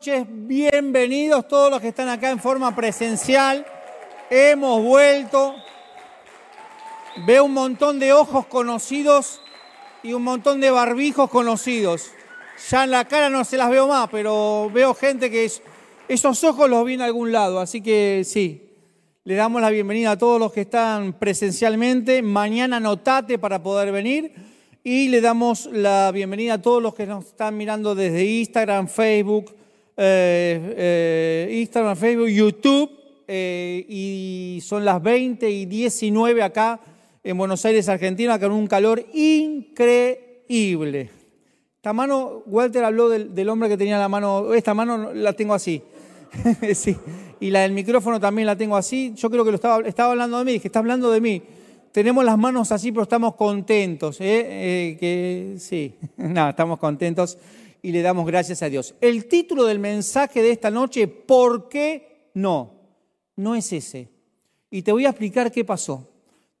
noches, 0.00 0.26
bienvenidos 0.30 1.46
todos 1.46 1.70
los 1.70 1.78
que 1.78 1.88
están 1.88 2.08
acá 2.08 2.30
en 2.30 2.38
forma 2.38 2.74
presencial. 2.74 3.66
Hemos 4.30 4.82
vuelto. 4.82 5.54
Veo 7.26 7.44
un 7.44 7.52
montón 7.52 7.98
de 7.98 8.14
ojos 8.14 8.46
conocidos 8.46 9.42
y 10.02 10.14
un 10.14 10.22
montón 10.22 10.58
de 10.58 10.70
barbijos 10.70 11.28
conocidos. 11.28 12.12
Ya 12.70 12.84
en 12.84 12.92
la 12.92 13.04
cara 13.04 13.28
no 13.28 13.44
se 13.44 13.58
las 13.58 13.68
veo 13.68 13.88
más, 13.88 14.08
pero 14.10 14.70
veo 14.72 14.94
gente 14.94 15.30
que 15.30 15.44
es, 15.44 15.62
esos 16.08 16.42
ojos 16.44 16.70
los 16.70 16.82
vi 16.86 16.94
en 16.94 17.02
algún 17.02 17.30
lado. 17.30 17.60
Así 17.60 17.82
que 17.82 18.22
sí, 18.24 18.70
le 19.24 19.34
damos 19.34 19.60
la 19.60 19.68
bienvenida 19.68 20.12
a 20.12 20.18
todos 20.18 20.40
los 20.40 20.50
que 20.50 20.62
están 20.62 21.12
presencialmente. 21.12 22.22
Mañana 22.22 22.78
anotate 22.78 23.38
para 23.38 23.62
poder 23.62 23.92
venir. 23.92 24.32
Y 24.82 25.08
le 25.08 25.20
damos 25.20 25.66
la 25.66 26.10
bienvenida 26.10 26.54
a 26.54 26.62
todos 26.62 26.82
los 26.82 26.94
que 26.94 27.04
nos 27.04 27.26
están 27.26 27.54
mirando 27.54 27.94
desde 27.94 28.24
Instagram, 28.24 28.88
Facebook, 28.88 29.59
eh, 30.02 30.74
eh, 30.78 31.58
Instagram, 31.60 31.94
Facebook, 31.94 32.28
YouTube, 32.28 32.90
eh, 33.28 33.84
y 33.86 34.58
son 34.62 34.82
las 34.82 35.02
20 35.02 35.50
y 35.50 35.66
19 35.66 36.42
acá 36.42 36.80
en 37.22 37.36
Buenos 37.36 37.62
Aires, 37.66 37.86
Argentina, 37.86 38.38
con 38.38 38.50
un 38.50 38.66
calor 38.66 39.04
increíble. 39.12 41.10
Esta 41.76 41.92
mano, 41.92 42.42
Walter 42.46 42.82
habló 42.82 43.10
del, 43.10 43.48
hombre 43.50 43.68
que 43.68 43.76
tenía 43.76 43.98
la 43.98 44.08
mano, 44.08 44.54
esta 44.54 44.72
mano 44.72 45.12
la 45.12 45.34
tengo 45.34 45.52
así. 45.52 45.82
sí. 46.74 46.96
Y 47.38 47.50
la 47.50 47.60
del 47.60 47.72
micrófono 47.72 48.18
también 48.18 48.46
la 48.46 48.56
tengo 48.56 48.78
así. 48.78 49.12
Yo 49.14 49.28
creo 49.28 49.44
que 49.44 49.50
lo 49.50 49.56
estaba, 49.56 49.86
estaba 49.86 50.12
hablando 50.12 50.38
de 50.38 50.46
mí, 50.46 50.60
que 50.60 50.68
está 50.68 50.78
hablando 50.78 51.10
de 51.10 51.20
mí. 51.20 51.42
Tenemos 51.92 52.24
las 52.24 52.38
manos 52.38 52.72
así, 52.72 52.90
pero 52.90 53.02
estamos 53.02 53.34
contentos. 53.34 54.16
que 54.16 55.56
sí, 55.58 55.94
no, 56.16 56.48
estamos 56.48 56.78
contentos 56.78 57.36
y 57.82 57.92
le 57.92 58.02
damos 58.02 58.26
gracias 58.26 58.62
a 58.62 58.68
Dios. 58.68 58.94
El 59.00 59.26
título 59.26 59.64
del 59.64 59.78
mensaje 59.78 60.42
de 60.42 60.50
esta 60.50 60.70
noche, 60.70 61.08
¿por 61.08 61.68
qué 61.68 62.30
no? 62.34 62.74
No 63.36 63.54
es 63.54 63.72
ese. 63.72 64.08
Y 64.70 64.82
te 64.82 64.92
voy 64.92 65.06
a 65.06 65.10
explicar 65.10 65.50
qué 65.50 65.64
pasó. 65.64 66.08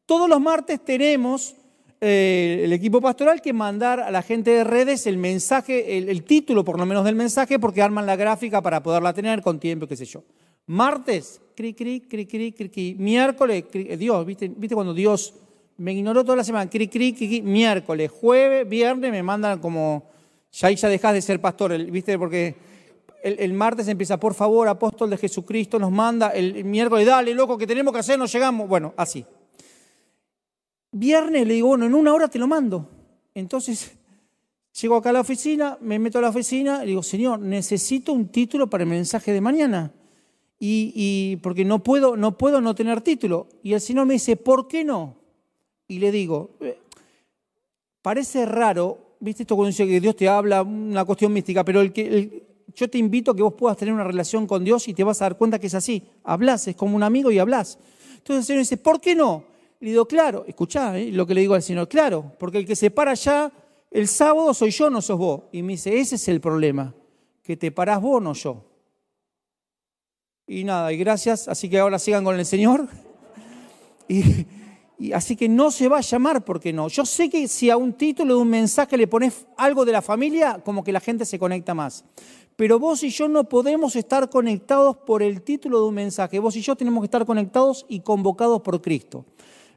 Todos 0.06 0.28
los 0.28 0.40
martes 0.40 0.84
tenemos 0.84 1.54
eh, 2.00 2.62
el 2.64 2.72
equipo 2.72 3.00
pastoral 3.00 3.42
que 3.42 3.52
mandar 3.52 4.00
a 4.00 4.10
la 4.10 4.22
gente 4.22 4.50
de 4.50 4.64
redes 4.64 5.06
el 5.06 5.18
mensaje, 5.18 5.98
el, 5.98 6.24
título 6.24 6.64
por 6.64 6.78
lo 6.78 6.86
menos 6.86 7.04
del 7.04 7.14
mensaje, 7.14 7.58
porque 7.58 7.82
arman 7.82 8.06
la 8.06 8.16
gráfica 8.16 8.62
para 8.62 8.82
poderla 8.82 9.12
tener 9.12 9.42
con 9.42 9.60
tiempo, 9.60 9.86
qué 9.86 9.96
sé 9.96 10.06
yo. 10.06 10.24
Martes, 10.66 11.40
cri, 11.54 11.74
cri, 11.74 12.00
cri, 12.00 12.26
cri, 12.26 12.52
cri, 12.52 12.68
cri. 12.70 12.96
Miércoles, 12.98 13.64
eh, 13.74 13.96
Dios, 13.96 14.24
¿viste, 14.24 14.48
¿viste 14.48 14.74
cuando 14.74 14.94
Dios 14.94 15.34
me 15.76 15.92
ignoró 15.92 16.24
toda 16.24 16.36
la 16.36 16.44
semana? 16.44 16.70
Cri, 16.70 16.88
cri, 16.88 17.12
cri, 17.12 17.28
cri. 17.28 17.42
Miércoles, 17.42 18.10
jueves, 18.10 18.66
viernes 18.68 19.10
me 19.10 19.22
mandan 19.22 19.58
como 19.58 20.08
ya 20.52 20.68
ahí 20.68 20.76
ya 20.76 20.88
dejas 20.88 21.14
de 21.14 21.22
ser 21.22 21.40
pastor, 21.40 21.76
¿viste? 21.90 22.18
Porque 22.18 22.56
el, 23.22 23.52
martes 23.52 23.86
empieza, 23.88 24.18
por 24.18 24.34
favor, 24.34 24.66
apóstol 24.68 25.10
de 25.10 25.16
Jesucristo, 25.16 25.78
nos 25.78 25.92
manda, 25.92 26.30
el, 26.30 26.64
miércoles, 26.64 27.06
dale, 27.06 27.34
loco, 27.34 27.58
que 27.58 27.66
tenemos 27.66 27.92
que 27.92 28.00
hacer, 28.00 28.18
nos 28.18 28.32
llegamos. 28.32 28.68
Bueno, 28.68 28.94
así. 28.96 29.24
Viernes 30.92 31.46
le 31.46 31.54
digo, 31.54 31.68
bueno, 31.68 31.86
en 31.86 31.94
una 31.94 32.12
hora 32.12 32.28
te 32.28 32.38
lo 32.38 32.46
mando. 32.46 32.88
Entonces, 33.34 33.92
llego 34.80 34.96
acá 34.96 35.10
a 35.10 35.12
la 35.12 35.20
oficina, 35.20 35.78
me 35.80 35.98
meto 35.98 36.18
a 36.18 36.22
la 36.22 36.30
oficina 36.30 36.82
y 36.82 36.88
digo, 36.88 37.02
Señor, 37.02 37.38
necesito 37.40 38.12
un 38.12 38.28
título 38.28 38.68
para 38.68 38.84
el 38.84 38.90
mensaje 38.90 39.32
de 39.32 39.40
mañana. 39.40 39.92
Y, 40.58 40.92
y, 40.94 41.36
porque 41.36 41.64
no 41.64 41.82
puedo, 41.82 42.16
no 42.16 42.36
puedo 42.36 42.60
no 42.60 42.74
tener 42.74 43.00
título. 43.00 43.48
Y 43.62 43.72
el 43.72 43.80
Señor 43.80 44.06
me 44.06 44.14
dice, 44.14 44.36
¿por 44.36 44.66
qué 44.66 44.84
no? 44.84 45.16
Y 45.86 46.00
le 46.00 46.10
digo, 46.10 46.50
eh, 46.60 46.78
parece 48.02 48.46
raro 48.46 49.09
viste 49.20 49.42
esto 49.42 49.54
cuando 49.54 49.68
dice 49.68 49.86
que 49.86 50.00
Dios 50.00 50.16
te 50.16 50.28
habla, 50.28 50.62
una 50.62 51.04
cuestión 51.04 51.32
mística, 51.32 51.64
pero 51.64 51.82
yo 51.82 52.90
te 52.90 52.98
invito 52.98 53.30
a 53.30 53.36
que 53.36 53.42
vos 53.42 53.54
puedas 53.54 53.76
tener 53.76 53.94
una 53.94 54.04
relación 54.04 54.46
con 54.46 54.64
Dios 54.64 54.88
y 54.88 54.94
te 54.94 55.04
vas 55.04 55.20
a 55.22 55.26
dar 55.26 55.36
cuenta 55.36 55.58
que 55.58 55.66
es 55.66 55.74
así. 55.74 56.02
Hablas, 56.24 56.66
es 56.68 56.76
como 56.76 56.96
un 56.96 57.02
amigo 57.02 57.30
y 57.30 57.38
hablas. 57.38 57.78
Entonces 58.16 58.42
el 58.42 58.44
Señor 58.44 58.60
dice, 58.60 58.76
¿por 58.78 59.00
qué 59.00 59.14
no? 59.14 59.44
Le 59.80 59.90
digo, 59.90 60.06
claro, 60.06 60.44
escuchá 60.46 60.98
¿eh? 60.98 61.10
lo 61.10 61.26
que 61.26 61.34
le 61.34 61.42
digo 61.42 61.54
al 61.54 61.62
Señor, 61.62 61.88
claro, 61.88 62.32
porque 62.38 62.58
el 62.58 62.66
que 62.66 62.76
se 62.76 62.90
para 62.90 63.12
allá 63.12 63.52
el 63.90 64.06
sábado 64.08 64.54
soy 64.54 64.70
yo, 64.70 64.88
no 64.88 65.02
sos 65.02 65.18
vos. 65.18 65.42
Y 65.52 65.62
me 65.62 65.72
dice, 65.72 65.98
ese 65.98 66.16
es 66.16 66.28
el 66.28 66.40
problema, 66.40 66.94
que 67.42 67.56
te 67.56 67.72
parás 67.72 68.00
vos, 68.00 68.22
no 68.22 68.34
yo. 68.34 68.64
Y 70.46 70.64
nada, 70.64 70.92
y 70.92 70.96
gracias, 70.96 71.48
así 71.48 71.68
que 71.68 71.78
ahora 71.78 71.98
sigan 71.98 72.24
con 72.24 72.38
el 72.38 72.46
Señor. 72.46 72.88
Y, 74.12 74.44
y 75.00 75.14
así 75.14 75.34
que 75.34 75.48
no 75.48 75.70
se 75.70 75.88
va 75.88 75.96
a 75.96 76.02
llamar 76.02 76.44
porque 76.44 76.74
no. 76.74 76.88
Yo 76.88 77.06
sé 77.06 77.30
que 77.30 77.48
si 77.48 77.70
a 77.70 77.78
un 77.78 77.94
título 77.94 78.34
de 78.34 78.42
un 78.42 78.50
mensaje 78.50 78.98
le 78.98 79.06
pones 79.06 79.46
algo 79.56 79.86
de 79.86 79.92
la 79.92 80.02
familia, 80.02 80.60
como 80.62 80.84
que 80.84 80.92
la 80.92 81.00
gente 81.00 81.24
se 81.24 81.38
conecta 81.38 81.72
más. 81.72 82.04
Pero 82.54 82.78
vos 82.78 83.02
y 83.02 83.08
yo 83.08 83.26
no 83.26 83.48
podemos 83.48 83.96
estar 83.96 84.28
conectados 84.28 84.98
por 84.98 85.22
el 85.22 85.40
título 85.40 85.80
de 85.80 85.88
un 85.88 85.94
mensaje. 85.94 86.38
Vos 86.38 86.54
y 86.54 86.60
yo 86.60 86.76
tenemos 86.76 87.00
que 87.00 87.06
estar 87.06 87.24
conectados 87.24 87.86
y 87.88 88.00
convocados 88.00 88.60
por 88.60 88.82
Cristo. 88.82 89.24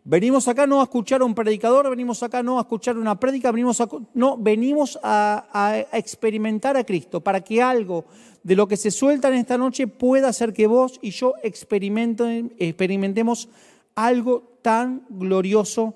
Venimos 0.03 0.49
acá 0.49 0.67
no 0.67 0.81
a 0.81 0.83
escuchar 0.83 1.21
a 1.21 1.25
un 1.25 1.33
predicador, 1.33 1.89
venimos 1.89 2.21
acá 2.21 2.43
no 2.43 2.57
a 2.57 2.63
escuchar 2.63 2.97
una 2.97 3.17
prédica, 3.17 3.49
venimos 3.49 3.79
a, 3.79 3.87
no, 4.13 4.35
venimos 4.35 4.99
a, 5.01 5.47
a, 5.53 5.97
experimentar 5.97 6.75
a 6.75 6.83
Cristo 6.83 7.21
para 7.21 7.39
que 7.39 7.61
algo 7.61 8.03
de 8.43 8.57
lo 8.57 8.67
que 8.67 8.75
se 8.75 8.91
suelta 8.91 9.29
en 9.29 9.35
esta 9.35 9.57
noche 9.57 9.87
pueda 9.87 10.27
hacer 10.27 10.51
que 10.51 10.67
vos 10.67 10.99
y 11.01 11.11
yo 11.11 11.35
experimentemos 11.41 13.47
algo 13.95 14.52
tan 14.63 15.05
glorioso 15.09 15.93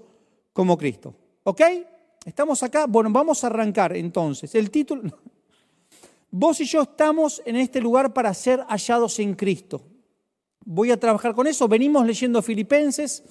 como 0.54 0.78
Cristo. 0.78 1.16
¿Ok? 1.44 1.62
¿Estamos 2.24 2.62
acá? 2.62 2.86
Bueno, 2.86 3.10
vamos 3.10 3.44
a 3.44 3.48
arrancar 3.48 3.98
entonces. 3.98 4.54
El 4.54 4.70
título... 4.70 5.04
Vos 6.30 6.60
y 6.60 6.66
yo 6.66 6.82
estamos 6.82 7.42
en 7.46 7.56
este 7.56 7.80
lugar 7.80 8.14
para 8.14 8.34
ser 8.34 8.60
hallados 8.68 9.18
en 9.20 9.34
Cristo. 9.34 9.82
Voy 10.66 10.92
a 10.92 11.00
trabajar 11.00 11.34
con 11.34 11.48
eso. 11.48 11.70
Venimos 11.70 12.06
leyendo 12.06 12.42
Filipenses. 12.42 13.24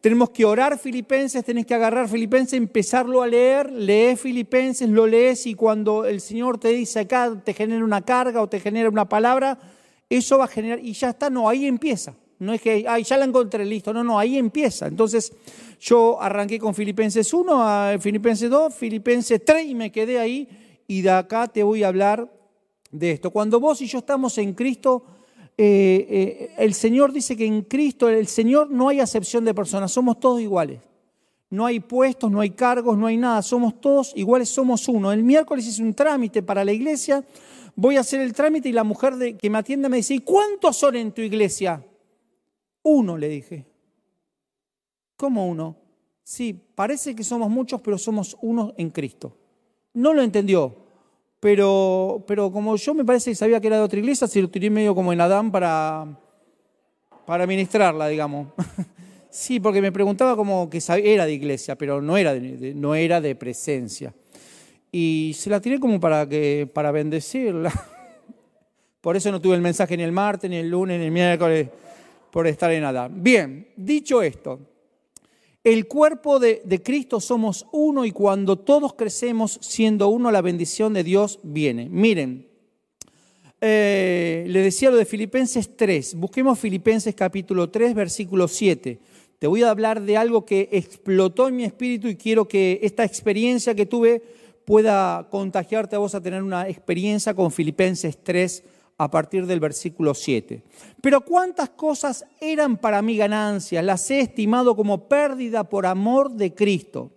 Tenemos 0.00 0.30
que 0.30 0.44
orar 0.44 0.78
Filipenses, 0.78 1.44
tenés 1.44 1.66
que 1.66 1.74
agarrar 1.74 2.08
Filipenses, 2.08 2.52
empezarlo 2.52 3.20
a 3.20 3.26
leer, 3.26 3.72
lees 3.72 4.20
Filipenses, 4.20 4.88
lo 4.88 5.08
lees 5.08 5.44
y 5.46 5.54
cuando 5.54 6.04
el 6.04 6.20
Señor 6.20 6.58
te 6.58 6.68
dice 6.68 7.00
acá, 7.00 7.42
te 7.44 7.52
genera 7.52 7.84
una 7.84 8.02
carga 8.02 8.40
o 8.40 8.48
te 8.48 8.60
genera 8.60 8.88
una 8.88 9.08
palabra, 9.08 9.58
eso 10.08 10.38
va 10.38 10.44
a 10.44 10.48
generar, 10.48 10.78
y 10.78 10.92
ya 10.92 11.10
está, 11.10 11.30
no, 11.30 11.48
ahí 11.48 11.66
empieza. 11.66 12.14
No 12.40 12.52
es 12.52 12.60
que, 12.60 12.84
ay, 12.88 13.02
ya 13.02 13.16
la 13.16 13.24
encontré, 13.24 13.64
listo. 13.64 13.92
No, 13.92 14.04
no, 14.04 14.18
ahí 14.18 14.38
empieza. 14.38 14.86
Entonces, 14.86 15.32
yo 15.80 16.20
arranqué 16.20 16.58
con 16.58 16.74
Filipenses 16.74 17.32
1, 17.32 17.98
Filipenses 18.00 18.48
2, 18.48 18.74
Filipenses 18.74 19.44
3 19.44 19.66
y 19.66 19.74
me 19.74 19.90
quedé 19.90 20.18
ahí. 20.18 20.48
Y 20.86 21.02
de 21.02 21.10
acá 21.10 21.48
te 21.48 21.62
voy 21.62 21.82
a 21.82 21.88
hablar 21.88 22.32
de 22.90 23.12
esto. 23.12 23.30
Cuando 23.30 23.60
vos 23.60 23.80
y 23.82 23.86
yo 23.86 23.98
estamos 23.98 24.38
en 24.38 24.54
Cristo, 24.54 25.04
eh, 25.56 26.06
eh, 26.08 26.54
el 26.58 26.72
Señor 26.72 27.12
dice 27.12 27.36
que 27.36 27.44
en 27.44 27.62
Cristo, 27.62 28.08
el 28.08 28.28
Señor 28.28 28.70
no 28.70 28.88
hay 28.88 29.00
acepción 29.00 29.44
de 29.44 29.54
personas, 29.54 29.90
somos 29.90 30.20
todos 30.20 30.40
iguales. 30.40 30.80
No 31.50 31.66
hay 31.66 31.80
puestos, 31.80 32.30
no 32.30 32.40
hay 32.40 32.50
cargos, 32.50 32.96
no 32.96 33.06
hay 33.06 33.16
nada, 33.16 33.42
somos 33.42 33.80
todos 33.80 34.12
iguales, 34.14 34.50
somos 34.50 34.86
uno. 34.86 35.12
El 35.12 35.24
miércoles 35.24 35.66
hice 35.66 35.82
un 35.82 35.94
trámite 35.94 36.42
para 36.42 36.64
la 36.64 36.72
iglesia, 36.72 37.24
voy 37.74 37.96
a 37.96 38.00
hacer 38.00 38.20
el 38.20 38.34
trámite 38.34 38.68
y 38.68 38.72
la 38.72 38.84
mujer 38.84 39.16
de, 39.16 39.36
que 39.36 39.50
me 39.50 39.58
atiende 39.58 39.88
me 39.88 39.96
dice, 39.96 40.14
¿y 40.14 40.18
cuántos 40.20 40.76
son 40.76 40.94
en 40.94 41.10
tu 41.12 41.22
iglesia? 41.22 41.82
Uno, 42.90 43.18
le 43.18 43.28
dije. 43.28 43.66
¿Cómo 45.16 45.46
uno? 45.46 45.76
Sí, 46.24 46.58
parece 46.74 47.14
que 47.14 47.22
somos 47.22 47.50
muchos, 47.50 47.82
pero 47.82 47.98
somos 47.98 48.34
uno 48.40 48.72
en 48.78 48.88
Cristo. 48.88 49.36
No 49.92 50.14
lo 50.14 50.22
entendió, 50.22 50.74
pero, 51.38 52.24
pero 52.26 52.50
como 52.50 52.76
yo 52.76 52.94
me 52.94 53.04
parece 53.04 53.30
que 53.30 53.34
sabía 53.34 53.60
que 53.60 53.66
era 53.66 53.76
de 53.76 53.82
otra 53.82 53.98
iglesia, 53.98 54.26
se 54.26 54.40
lo 54.40 54.48
tiré 54.48 54.70
medio 54.70 54.94
como 54.94 55.12
en 55.12 55.20
Adán 55.20 55.52
para, 55.52 56.18
para 57.26 57.46
ministrarla, 57.46 58.08
digamos. 58.08 58.48
Sí, 59.30 59.60
porque 59.60 59.82
me 59.82 59.92
preguntaba 59.92 60.34
como 60.34 60.70
que 60.70 60.82
era 61.04 61.26
de 61.26 61.32
iglesia, 61.34 61.76
pero 61.76 62.00
no 62.00 62.16
era 62.16 62.32
de, 62.32 62.72
no 62.74 62.94
era 62.94 63.20
de 63.20 63.36
presencia. 63.36 64.14
Y 64.90 65.36
se 65.36 65.50
la 65.50 65.60
tiré 65.60 65.78
como 65.78 66.00
para, 66.00 66.26
que, 66.26 66.68
para 66.72 66.90
bendecirla. 66.92 67.70
Por 69.02 69.16
eso 69.16 69.30
no 69.30 69.38
tuve 69.38 69.54
el 69.54 69.60
mensaje 69.60 69.98
ni 69.98 70.02
el 70.02 70.12
martes, 70.12 70.48
ni 70.48 70.56
el 70.56 70.70
lunes, 70.70 70.98
ni 70.98 71.04
el 71.04 71.12
miércoles 71.12 71.68
por 72.30 72.46
estar 72.46 72.70
en 72.72 72.84
Adán. 72.84 73.22
Bien, 73.22 73.68
dicho 73.76 74.22
esto, 74.22 74.60
el 75.64 75.86
cuerpo 75.86 76.38
de, 76.38 76.80
Cristo 76.84 77.20
somos 77.20 77.66
uno 77.72 78.04
y 78.04 78.12
cuando 78.12 78.56
todos 78.56 78.94
crecemos 78.94 79.58
siendo 79.60 80.08
uno, 80.08 80.30
la 80.30 80.40
bendición 80.40 80.94
de 80.94 81.04
Dios 81.04 81.40
viene. 81.42 81.88
Miren, 81.90 82.48
eh, 83.60 84.44
le 84.46 84.60
decía 84.60 84.90
lo 84.90 84.96
de 84.96 85.04
Filipenses 85.04 85.76
3, 85.76 86.14
busquemos 86.14 86.58
Filipenses 86.58 87.14
capítulo 87.14 87.70
3, 87.70 87.94
versículo 87.94 88.48
7. 88.48 88.98
Te 89.38 89.46
voy 89.46 89.62
a 89.62 89.70
hablar 89.70 90.00
de 90.02 90.16
algo 90.16 90.44
que 90.44 90.68
explotó 90.72 91.48
en 91.48 91.56
mi 91.56 91.64
espíritu 91.64 92.08
y 92.08 92.16
quiero 92.16 92.48
que 92.48 92.80
esta 92.82 93.04
experiencia 93.04 93.74
que 93.74 93.86
tuve 93.86 94.22
pueda 94.64 95.28
contagiarte 95.30 95.96
a 95.96 95.98
vos 95.98 96.14
a 96.14 96.20
tener 96.20 96.42
una 96.42 96.68
experiencia 96.68 97.34
con 97.34 97.50
Filipenses 97.50 98.18
3, 98.22 98.64
a 98.98 99.10
partir 99.10 99.46
del 99.46 99.60
versículo 99.60 100.12
7. 100.12 100.62
Pero 101.00 101.20
cuántas 101.22 101.70
cosas 101.70 102.24
eran 102.40 102.76
para 102.76 103.00
mí 103.00 103.16
ganancias, 103.16 103.84
las 103.84 104.10
he 104.10 104.20
estimado 104.20 104.74
como 104.76 105.08
pérdida 105.08 105.64
por 105.64 105.86
amor 105.86 106.32
de 106.32 106.52
Cristo. 106.52 107.12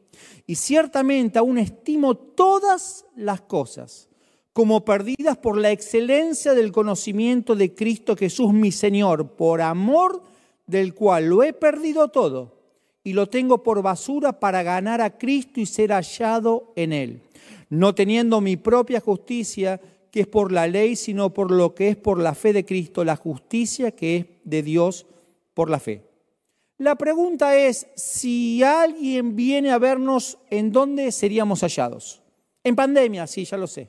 Y 0.45 0.55
ciertamente 0.55 1.39
aún 1.39 1.57
estimo 1.57 2.15
todas 2.15 3.05
las 3.15 3.41
cosas 3.41 4.07
como 4.53 4.83
perdidas 4.83 5.37
por 5.37 5.57
la 5.57 5.71
excelencia 5.71 6.53
del 6.53 6.71
conocimiento 6.71 7.55
de 7.55 7.73
Cristo 7.73 8.15
Jesús 8.15 8.53
mi 8.53 8.71
Señor, 8.71 9.35
por 9.35 9.61
amor 9.61 10.23
del 10.67 10.93
cual 10.93 11.27
lo 11.27 11.43
he 11.43 11.53
perdido 11.53 12.09
todo 12.09 12.59
y 13.03 13.13
lo 13.13 13.27
tengo 13.27 13.63
por 13.63 13.81
basura 13.81 14.39
para 14.39 14.61
ganar 14.61 15.01
a 15.01 15.17
Cristo 15.17 15.59
y 15.59 15.65
ser 15.65 15.91
hallado 15.91 16.73
en 16.75 16.93
Él, 16.93 17.21
no 17.69 17.95
teniendo 17.95 18.41
mi 18.41 18.57
propia 18.57 18.99
justicia, 18.99 19.79
que 20.11 20.21
es 20.21 20.27
por 20.27 20.51
la 20.51 20.67
ley, 20.67 20.95
sino 20.95 21.33
por 21.33 21.51
lo 21.51 21.73
que 21.73 21.87
es 21.87 21.95
por 21.95 22.19
la 22.19 22.35
fe 22.35 22.53
de 22.53 22.65
Cristo, 22.65 23.03
la 23.03 23.15
justicia 23.15 23.91
que 23.91 24.17
es 24.17 24.25
de 24.43 24.61
Dios 24.61 25.07
por 25.53 25.69
la 25.69 25.79
fe. 25.79 26.03
La 26.77 26.95
pregunta 26.95 27.55
es, 27.55 27.87
si 27.95 28.61
alguien 28.63 29.35
viene 29.35 29.71
a 29.71 29.77
vernos, 29.77 30.37
¿en 30.49 30.71
dónde 30.71 31.11
seríamos 31.11 31.61
hallados? 31.61 32.21
En 32.63 32.75
pandemia, 32.75 33.25
sí, 33.25 33.45
ya 33.45 33.55
lo 33.55 33.67
sé. 33.67 33.87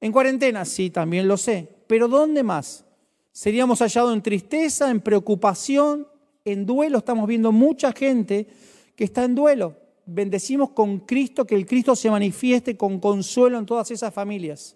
En 0.00 0.12
cuarentena, 0.12 0.64
sí, 0.64 0.90
también 0.90 1.26
lo 1.26 1.36
sé. 1.36 1.68
Pero 1.86 2.08
¿dónde 2.08 2.42
más? 2.42 2.84
¿Seríamos 3.32 3.80
hallados 3.80 4.12
en 4.12 4.22
tristeza, 4.22 4.90
en 4.90 5.00
preocupación, 5.00 6.06
en 6.44 6.66
duelo, 6.66 6.98
estamos 6.98 7.26
viendo 7.26 7.50
mucha 7.50 7.92
gente 7.92 8.46
que 8.94 9.04
está 9.04 9.24
en 9.24 9.34
duelo. 9.34 9.76
Bendecimos 10.04 10.70
con 10.70 11.00
Cristo, 11.00 11.46
que 11.46 11.54
el 11.54 11.66
Cristo 11.66 11.96
se 11.96 12.10
manifieste 12.10 12.76
con 12.76 13.00
consuelo 13.00 13.58
en 13.58 13.66
todas 13.66 13.90
esas 13.90 14.12
familias 14.12 14.75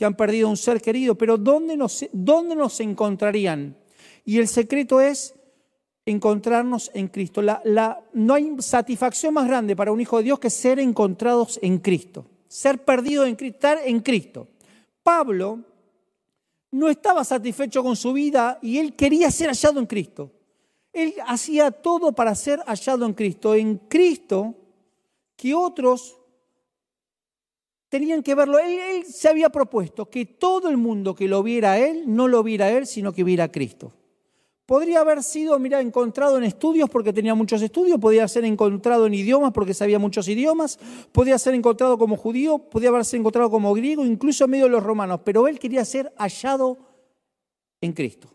que 0.00 0.06
han 0.06 0.14
perdido 0.14 0.48
un 0.48 0.56
ser 0.56 0.80
querido. 0.80 1.14
Pero 1.14 1.36
¿dónde 1.36 1.76
nos, 1.76 2.06
dónde 2.10 2.56
nos 2.56 2.80
encontrarían? 2.80 3.76
Y 4.24 4.38
el 4.38 4.48
secreto 4.48 4.98
es 4.98 5.34
encontrarnos 6.06 6.90
en 6.94 7.08
Cristo. 7.08 7.42
La, 7.42 8.02
no 8.14 8.32
hay 8.32 8.50
satisfacción 8.60 9.34
más 9.34 9.46
grande 9.46 9.76
para 9.76 9.92
un 9.92 10.00
hijo 10.00 10.16
de 10.16 10.22
Dios 10.22 10.38
que 10.38 10.48
ser 10.48 10.80
encontrados 10.80 11.58
en 11.60 11.76
Cristo, 11.80 12.24
ser 12.48 12.82
perdido 12.82 13.26
en 13.26 13.36
Cristo, 13.36 13.56
estar 13.56 13.78
en 13.84 14.00
Cristo. 14.00 14.48
Pablo 15.02 15.60
no 16.70 16.88
estaba 16.88 17.22
satisfecho 17.22 17.82
con 17.82 17.94
su 17.94 18.14
vida 18.14 18.58
y 18.62 18.78
él 18.78 18.96
quería 18.96 19.30
ser 19.30 19.48
hallado 19.48 19.80
en 19.80 19.86
Cristo. 19.86 20.32
Él 20.94 21.12
hacía 21.26 21.70
todo 21.70 22.12
para 22.12 22.34
ser 22.34 22.60
hallado 22.60 23.04
en 23.04 23.12
Cristo. 23.12 23.54
En 23.54 23.76
Cristo, 23.76 24.54
que 25.36 25.54
otros 25.54 26.19
tenían 27.90 28.22
que 28.22 28.34
verlo. 28.34 28.58
Él, 28.58 29.04
se 29.04 29.28
había 29.28 29.50
propuesto 29.50 30.08
que 30.08 30.24
todo 30.24 30.70
el 30.70 30.78
mundo 30.78 31.14
que 31.14 31.28
lo 31.28 31.42
viera 31.42 31.72
a 31.72 31.78
Él, 31.78 32.04
no 32.06 32.28
lo 32.28 32.42
viera 32.42 32.66
a 32.66 32.70
Él, 32.70 32.86
sino 32.86 33.12
que 33.12 33.24
viera 33.24 33.44
a 33.44 33.52
Cristo. 33.52 33.92
Podría 34.64 35.00
haber 35.00 35.24
sido, 35.24 35.58
mira, 35.58 35.80
encontrado 35.80 36.38
en 36.38 36.44
estudios 36.44 36.88
porque 36.88 37.12
tenía 37.12 37.34
muchos 37.34 37.60
estudios, 37.60 37.98
podría 37.98 38.28
ser 38.28 38.44
encontrado 38.44 39.06
en 39.06 39.14
idiomas 39.14 39.52
porque 39.52 39.74
sabía 39.74 39.98
muchos 39.98 40.28
idiomas, 40.28 40.78
podría 41.10 41.36
ser 41.40 41.54
encontrado 41.54 41.98
como 41.98 42.16
judío, 42.16 42.58
podría 42.58 42.90
haberse 42.90 43.16
encontrado 43.16 43.50
como 43.50 43.74
griego, 43.74 44.06
incluso 44.06 44.44
en 44.44 44.50
medio 44.50 44.64
de 44.66 44.70
los 44.70 44.84
romanos, 44.84 45.20
pero 45.24 45.48
él 45.48 45.58
quería 45.58 45.84
ser 45.84 46.12
hallado 46.16 46.78
en 47.80 47.92
Cristo. 47.92 48.28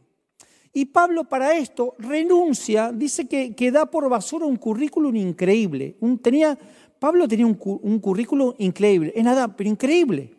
Y 0.73 0.83
Pablo 0.83 1.23
para 1.23 1.57
esto 1.57 1.95
renuncia, 1.99 2.91
dice 2.91 3.29
que, 3.29 3.55
que 3.55 3.71
da 3.71 3.85
por 3.85 4.09
basura 4.09 4.45
un 4.45 4.57
currículum 4.57 5.15
increíble. 5.15 5.95
Un, 6.01 6.17
tenía, 6.17 6.59
Pablo 7.05 7.27
tenía 7.27 7.45
un, 7.45 7.99
currículum 7.99 8.55
increíble, 8.57 9.13
es 9.15 9.23
nada, 9.23 9.55
pero 9.55 9.69
increíble. 9.69 10.35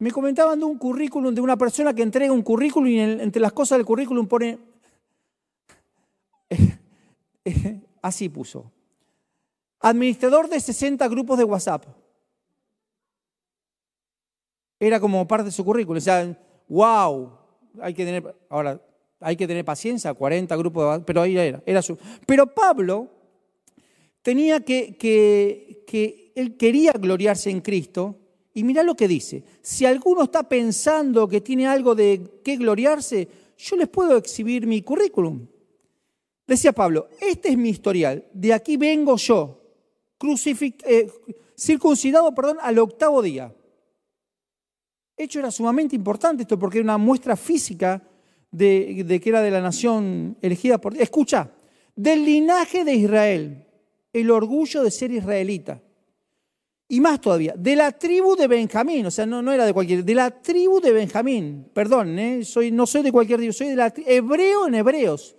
Me 0.00 0.10
comentaban 0.10 0.58
de 0.58 0.64
un 0.64 0.76
currículum 0.76 1.32
de 1.32 1.40
una 1.40 1.56
persona 1.56 1.94
que 1.94 2.02
entrega 2.02 2.32
un 2.32 2.42
currículum 2.42 2.88
y 2.88 2.98
entre 2.98 3.40
las 3.40 3.52
cosas 3.52 3.78
del 3.78 3.86
currículum 3.86 4.26
pone, 4.26 4.58
así 8.02 8.28
puso, 8.28 8.72
administrador 9.78 10.48
de 10.48 10.58
60 10.58 11.06
grupos 11.06 11.38
de 11.38 11.44
WhatsApp. 11.44 11.84
Era 14.80 14.98
como 14.98 15.28
parte 15.28 15.44
de 15.44 15.52
su 15.52 15.64
currículum. 15.64 15.98
O 15.98 16.00
sea, 16.00 16.36
wow, 16.68 17.38
hay 17.80 17.94
que 17.94 18.04
tener, 18.04 18.36
ahora, 18.48 18.82
hay 19.20 19.36
que 19.36 19.46
tener 19.46 19.64
paciencia, 19.64 20.12
40 20.12 20.56
grupos, 20.56 20.98
de, 20.98 21.04
pero 21.04 21.22
ahí 21.22 21.38
era, 21.38 21.62
era 21.64 21.82
su. 21.82 21.96
Pero 22.26 22.52
Pablo 22.52 23.17
tenía 24.22 24.60
que, 24.60 24.96
que, 24.96 25.84
que, 25.86 26.32
él 26.34 26.56
quería 26.56 26.92
gloriarse 26.92 27.50
en 27.50 27.60
Cristo, 27.60 28.16
y 28.54 28.64
mira 28.64 28.82
lo 28.82 28.94
que 28.94 29.08
dice, 29.08 29.44
si 29.62 29.84
alguno 29.84 30.24
está 30.24 30.48
pensando 30.48 31.28
que 31.28 31.40
tiene 31.40 31.66
algo 31.66 31.94
de 31.94 32.40
qué 32.44 32.56
gloriarse, 32.56 33.28
yo 33.56 33.76
les 33.76 33.88
puedo 33.88 34.16
exhibir 34.16 34.66
mi 34.66 34.82
currículum. 34.82 35.46
Decía 36.46 36.72
Pablo, 36.72 37.08
este 37.20 37.50
es 37.50 37.58
mi 37.58 37.70
historial, 37.70 38.24
de 38.32 38.52
aquí 38.52 38.76
vengo 38.76 39.16
yo, 39.16 39.60
eh, 40.20 41.10
circuncidado 41.56 42.34
al 42.60 42.78
octavo 42.78 43.22
día 43.22 43.54
hecho 45.18 45.40
era 45.40 45.50
sumamente 45.50 45.96
importante 45.96 46.42
esto 46.42 46.58
porque 46.58 46.78
era 46.78 46.84
una 46.84 46.98
muestra 46.98 47.36
física 47.36 48.02
de, 48.50 49.20
que 49.20 49.28
era 49.28 49.42
de 49.42 49.50
la 49.50 49.60
nación 49.60 50.38
elegida 50.40 50.78
por 50.78 50.94
Dios. 50.94 51.02
Escucha, 51.02 51.50
del 51.94 52.24
linaje 52.24 52.84
de 52.84 52.94
Israel, 52.94 53.66
el 54.12 54.30
orgullo 54.30 54.82
de 54.82 54.90
ser 54.90 55.10
israelita. 55.10 55.82
Y 56.90 57.00
más 57.00 57.20
todavía, 57.20 57.54
de 57.56 57.76
la 57.76 57.92
tribu 57.92 58.34
de 58.34 58.46
Benjamín, 58.46 59.04
o 59.04 59.10
sea, 59.10 59.26
no, 59.26 59.52
era 59.52 59.66
de 59.66 59.74
cualquier, 59.74 60.04
de 60.04 60.14
la 60.14 60.30
tribu 60.30 60.80
de 60.80 60.90
Benjamín, 60.90 61.70
perdón, 61.74 62.18
¿eh? 62.18 62.44
soy, 62.44 62.70
no 62.70 62.86
soy 62.86 63.02
de 63.02 63.12
cualquier 63.12 63.38
tribu, 63.38 63.52
soy 63.52 63.68
de 63.68 63.76
la 63.76 63.92
hebreo 64.06 64.66
en 64.66 64.74
hebreos. 64.74 65.36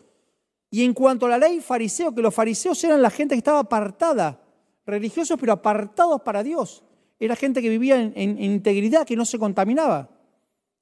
Y 0.69 0.83
en 0.83 0.93
cuanto 0.93 1.25
a 1.25 1.29
la 1.29 1.39
ley 1.39 1.59
fariseo, 1.59 2.13
que 2.13 2.21
los 2.21 2.33
fariseos 2.33 2.83
eran 2.83 3.01
la 3.01 3.09
gente 3.09 3.33
que 3.33 3.39
estaba 3.39 3.59
apartada, 3.59 4.39
religiosos 4.85 5.39
pero 5.39 5.53
apartados 5.53 6.21
para 6.21 6.43
Dios. 6.43 6.83
Era 7.19 7.35
gente 7.35 7.61
que 7.61 7.69
vivía 7.69 7.99
en, 7.99 8.41
integridad, 8.41 9.05
que 9.05 9.15
no 9.15 9.25
se 9.25 9.39
contaminaba. 9.39 10.09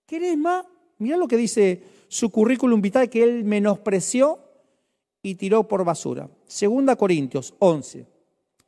¿Querés 0.05 0.37
más? 0.37 0.65
Mirá 0.99 1.15
lo 1.15 1.27
que 1.27 1.37
dice 1.37 1.81
su 2.09 2.29
currículum 2.29 2.81
vital 2.81 3.09
que 3.09 3.23
él 3.23 3.43
menospreció 3.43 4.39
y 5.27 5.35
tiró 5.35 5.67
por 5.67 5.83
basura. 5.83 6.29
Segunda 6.45 6.95
Corintios 6.95 7.53
11. 7.59 8.05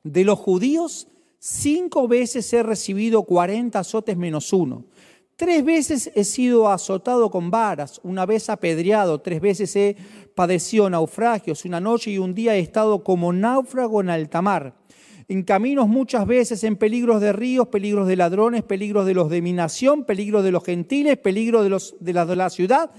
De 0.04 0.24
los 0.24 0.40
judíos, 0.40 1.08
cinco 1.38 2.08
veces 2.08 2.52
he 2.54 2.64
recibido 2.64 3.24
40 3.24 3.80
azotes 3.80 4.18
menos 4.18 4.52
uno. 4.52 4.86
Tres 5.36 5.64
veces 5.64 6.12
he 6.16 6.26
sido 6.26 6.70
azotado 6.70 7.32
con 7.32 7.50
varas, 7.50 8.02
una 8.04 8.26
vez 8.26 8.50
apedreado, 8.50 9.22
tres 9.22 9.40
veces 9.40 9.74
he 9.78 9.96
padecido 10.36 10.90
naufragios, 10.90 11.64
una 11.64 11.80
noche 11.80 12.12
y 12.12 12.18
un 12.18 12.34
día 12.34 12.56
he 12.56 12.60
estado 12.60 13.04
como 13.06 13.32
náufrago 13.32 14.02
en 14.02 14.10
alta 14.10 14.42
mar 14.42 14.76
en 15.30 15.44
caminos 15.44 15.88
muchas 15.88 16.26
veces, 16.26 16.64
en 16.64 16.76
peligros 16.76 17.22
de 17.22 17.32
ríos, 17.32 17.68
peligros 17.68 18.08
de 18.08 18.16
ladrones, 18.16 18.64
peligros 18.64 19.06
de 19.06 19.14
los 19.14 19.30
de 19.30 19.44
mi 19.44 19.54
nación, 19.54 20.04
peligros 20.04 20.44
de 20.44 20.52
los 20.52 20.64
gentiles, 20.64 21.18
peligros 21.18 21.64
de, 21.64 21.70
los, 21.70 21.96
de, 22.00 22.14
la, 22.14 22.26
de 22.26 22.36
la 22.36 22.50
ciudad, 22.50 22.90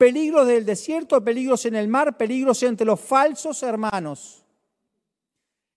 peligros 0.00 0.46
del 0.46 0.64
desierto, 0.64 1.22
peligros 1.22 1.66
en 1.66 1.74
el 1.74 1.86
mar, 1.86 2.16
peligros 2.16 2.62
entre 2.62 2.86
los 2.86 2.98
falsos 2.98 3.62
hermanos. 3.62 4.46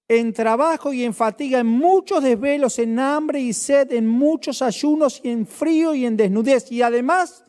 En 0.07 0.31
trabajo 0.31 0.93
y 0.93 1.03
en 1.03 1.13
fatiga, 1.13 1.59
en 1.59 1.67
muchos 1.67 2.23
desvelos, 2.23 2.79
en 2.79 2.99
hambre 2.99 3.41
y 3.41 3.51
sed, 3.51 3.91
en 3.91 4.07
muchos 4.07 4.61
ayunos 4.61 5.19
y 5.25 5.29
en 5.29 5.45
frío 5.45 5.93
y 5.93 6.05
en 6.05 6.15
desnudez. 6.15 6.71
Y 6.71 6.81
además 6.81 7.43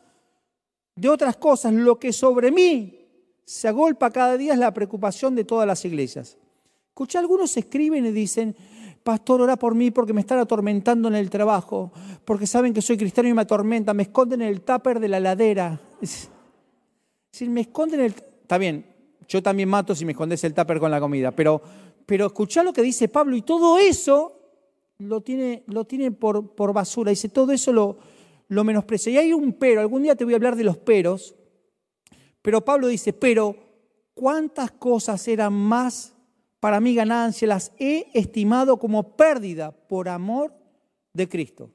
de 0.97 1.07
otras 1.07 1.37
cosas, 1.37 1.71
lo 1.71 1.97
que 1.97 2.11
sobre 2.11 2.51
mí 2.51 3.07
se 3.45 3.69
agolpa 3.69 4.11
cada 4.11 4.35
día 4.35 4.51
es 4.51 4.59
la 4.59 4.73
preocupación 4.73 5.33
de 5.33 5.45
todas 5.45 5.65
las 5.65 5.85
iglesias. 5.85 6.37
Escuché, 6.89 7.19
algunos 7.19 7.55
escriben 7.55 8.05
y 8.05 8.11
dicen, 8.11 8.53
pastor, 9.01 9.41
ora 9.41 9.55
por 9.55 9.75
mí 9.75 9.91
porque 9.91 10.11
me 10.11 10.19
están 10.19 10.39
atormentando 10.39 11.07
en 11.07 11.15
el 11.15 11.29
trabajo, 11.29 11.93
porque 12.25 12.45
saben 12.45 12.73
que 12.73 12.81
soy 12.81 12.97
cristiano 12.97 13.29
y 13.29 13.33
me 13.33 13.43
atormenta, 13.43 13.93
me 13.93 14.03
esconden 14.03 14.41
en 14.41 14.49
el 14.49 14.59
tupper 14.59 14.99
de 14.99 15.07
la 15.07 15.21
ladera. 15.21 15.79
decir, 17.35 17.49
me 17.49 17.61
esconden 17.61 17.99
en 17.99 18.05
el... 18.07 18.11
Está 18.13 18.57
bien, 18.57 18.85
yo 19.27 19.41
también 19.41 19.69
mato 19.69 19.95
si 19.95 20.05
me 20.05 20.11
escondes 20.11 20.43
el 20.43 20.53
tupper 20.53 20.79
con 20.79 20.91
la 20.91 20.99
comida, 20.99 21.31
pero, 21.31 21.61
pero 22.05 22.31
lo 22.63 22.73
que 22.73 22.81
dice 22.81 23.07
Pablo 23.07 23.35
y 23.35 23.41
todo 23.41 23.77
eso 23.77 24.39
lo 24.99 25.21
tiene, 25.21 25.63
lo 25.67 25.85
tiene 25.85 26.11
por, 26.11 26.55
por 26.55 26.73
basura, 26.73 27.09
dice, 27.09 27.29
todo 27.29 27.51
eso 27.51 27.73
lo, 27.73 27.97
lo 28.47 28.63
menosprecia. 28.63 29.11
Y 29.11 29.17
hay 29.17 29.33
un 29.33 29.53
pero, 29.53 29.81
algún 29.81 30.03
día 30.03 30.15
te 30.15 30.23
voy 30.23 30.33
a 30.33 30.37
hablar 30.37 30.55
de 30.55 30.63
los 30.63 30.77
peros, 30.77 31.35
pero 32.41 32.63
Pablo 32.63 32.87
dice, 32.87 33.13
pero 33.13 33.55
¿cuántas 34.13 34.71
cosas 34.71 35.27
eran 35.27 35.53
más 35.53 36.15
para 36.65 36.79
mi 36.79 36.95
ganancia, 36.95 37.47
las 37.47 37.71
he 37.77 38.07
estimado 38.15 38.79
como 38.79 39.15
pérdida 39.15 39.71
por 39.71 40.09
amor 40.09 40.51
de 41.13 41.29
Cristo. 41.29 41.69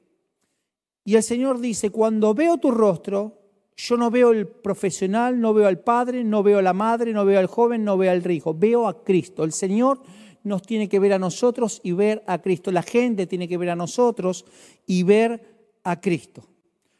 Y 1.05 1.15
el 1.15 1.23
Señor 1.23 1.61
dice, 1.61 1.91
cuando 1.91 2.33
veo 2.33 2.57
tu 2.57 2.71
rostro, 2.71 3.40
yo 3.83 3.97
no 3.97 4.11
veo 4.11 4.31
el 4.31 4.47
profesional, 4.47 5.41
no 5.41 5.55
veo 5.55 5.67
al 5.67 5.79
padre, 5.79 6.23
no 6.23 6.43
veo 6.43 6.59
a 6.59 6.61
la 6.61 6.73
madre, 6.73 7.13
no 7.13 7.25
veo 7.25 7.39
al 7.39 7.47
joven, 7.47 7.83
no 7.83 7.97
veo 7.97 8.11
al 8.11 8.23
rico, 8.23 8.53
veo 8.53 8.87
a 8.87 9.03
Cristo. 9.03 9.43
El 9.43 9.53
Señor 9.53 10.03
nos 10.43 10.61
tiene 10.61 10.87
que 10.87 10.99
ver 10.99 11.13
a 11.13 11.19
nosotros 11.19 11.81
y 11.83 11.91
ver 11.93 12.23
a 12.27 12.39
Cristo. 12.43 12.71
La 12.71 12.83
gente 12.83 13.25
tiene 13.25 13.47
que 13.47 13.57
ver 13.57 13.71
a 13.71 13.75
nosotros 13.75 14.45
y 14.85 15.01
ver 15.01 15.65
a 15.83 15.99
Cristo. 15.99 16.47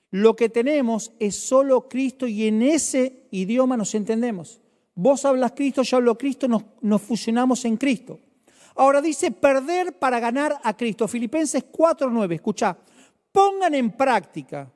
Lo 0.10 0.36
que 0.36 0.50
tenemos 0.50 1.12
es 1.20 1.36
solo 1.36 1.88
Cristo 1.88 2.26
y 2.26 2.48
en 2.48 2.64
ese 2.64 3.28
idioma 3.30 3.78
nos 3.78 3.94
entendemos. 3.94 4.60
Vos 4.96 5.24
hablas 5.24 5.52
Cristo, 5.52 5.84
yo 5.84 5.98
hablo 5.98 6.18
Cristo, 6.18 6.48
nos, 6.48 7.02
fusionamos 7.02 7.64
en 7.64 7.78
Cristo. 7.78 8.20
Ahora 8.76 9.04
dice 9.04 9.30
perder 9.30 10.00
para 10.00 10.20
ganar 10.20 10.58
a 10.64 10.76
Cristo. 10.76 11.08
Filipenses 11.08 11.64
4.9, 11.72 12.34
escucha. 12.34 12.76
pongan 13.32 13.76
en 13.76 13.92
práctica 13.92 14.68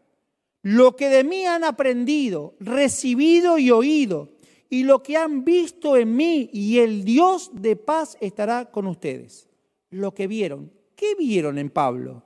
lo 0.66 0.96
que 0.96 1.10
de 1.10 1.24
mí 1.24 1.46
han 1.46 1.64
aprendido, 1.64 2.56
recibido 2.60 3.60
y 3.60 3.70
oído, 3.70 4.32
y 4.68 4.82
lo 4.82 5.04
que 5.04 5.16
han 5.16 5.46
visto 5.46 5.96
en 5.96 6.16
mí, 6.16 6.50
y 6.52 6.80
el 6.80 7.06
Dios 7.06 7.52
de 7.54 7.76
paz 7.76 8.18
estará 8.20 8.72
con 8.72 8.88
ustedes. 8.88 9.48
Lo 9.92 10.16
que 10.16 10.26
vieron. 10.26 10.72
¿Qué 10.96 11.14
vieron 11.14 11.60
en 11.60 11.70
Pablo? 11.70 12.24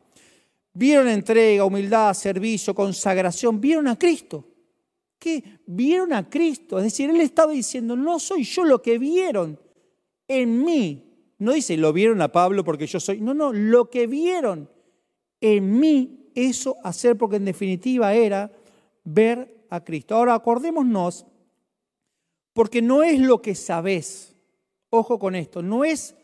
Vieron 0.71 1.09
entrega, 1.09 1.65
humildad, 1.65 2.13
servicio, 2.13 2.73
consagración, 2.73 3.59
vieron 3.59 3.89
a 3.89 3.99
Cristo. 3.99 4.47
¿Qué? 5.17 5.43
Vieron 5.65 6.13
a 6.13 6.29
Cristo. 6.29 6.77
Es 6.77 6.85
decir, 6.85 7.09
él 7.09 7.19
estaba 7.19 7.51
diciendo, 7.51 7.97
no 7.97 8.19
soy 8.19 8.45
yo 8.45 8.63
lo 8.63 8.81
que 8.81 8.97
vieron 8.97 9.59
en 10.29 10.63
mí. 10.63 11.03
No 11.39 11.51
dice, 11.51 11.75
lo 11.75 11.91
vieron 11.91 12.21
a 12.21 12.31
Pablo 12.31 12.63
porque 12.63 12.87
yo 12.87 13.01
soy. 13.01 13.19
No, 13.19 13.33
no, 13.33 13.51
lo 13.51 13.89
que 13.89 14.07
vieron 14.07 14.69
en 15.41 15.77
mí 15.77 16.18
eso 16.47 16.77
hacer, 16.83 17.17
porque 17.17 17.37
en 17.37 17.45
definitiva 17.45 18.13
era 18.13 18.51
ver 19.03 19.65
a 19.69 19.83
Cristo. 19.83 20.15
Ahora 20.15 20.33
acordémonos, 20.33 21.25
porque 22.53 22.81
no 22.81 23.03
es 23.03 23.19
lo 23.19 23.41
que 23.41 23.55
sabés, 23.55 24.35
ojo 24.89 25.19
con 25.19 25.35
esto, 25.35 25.61
no 25.61 25.85
es 25.85 26.15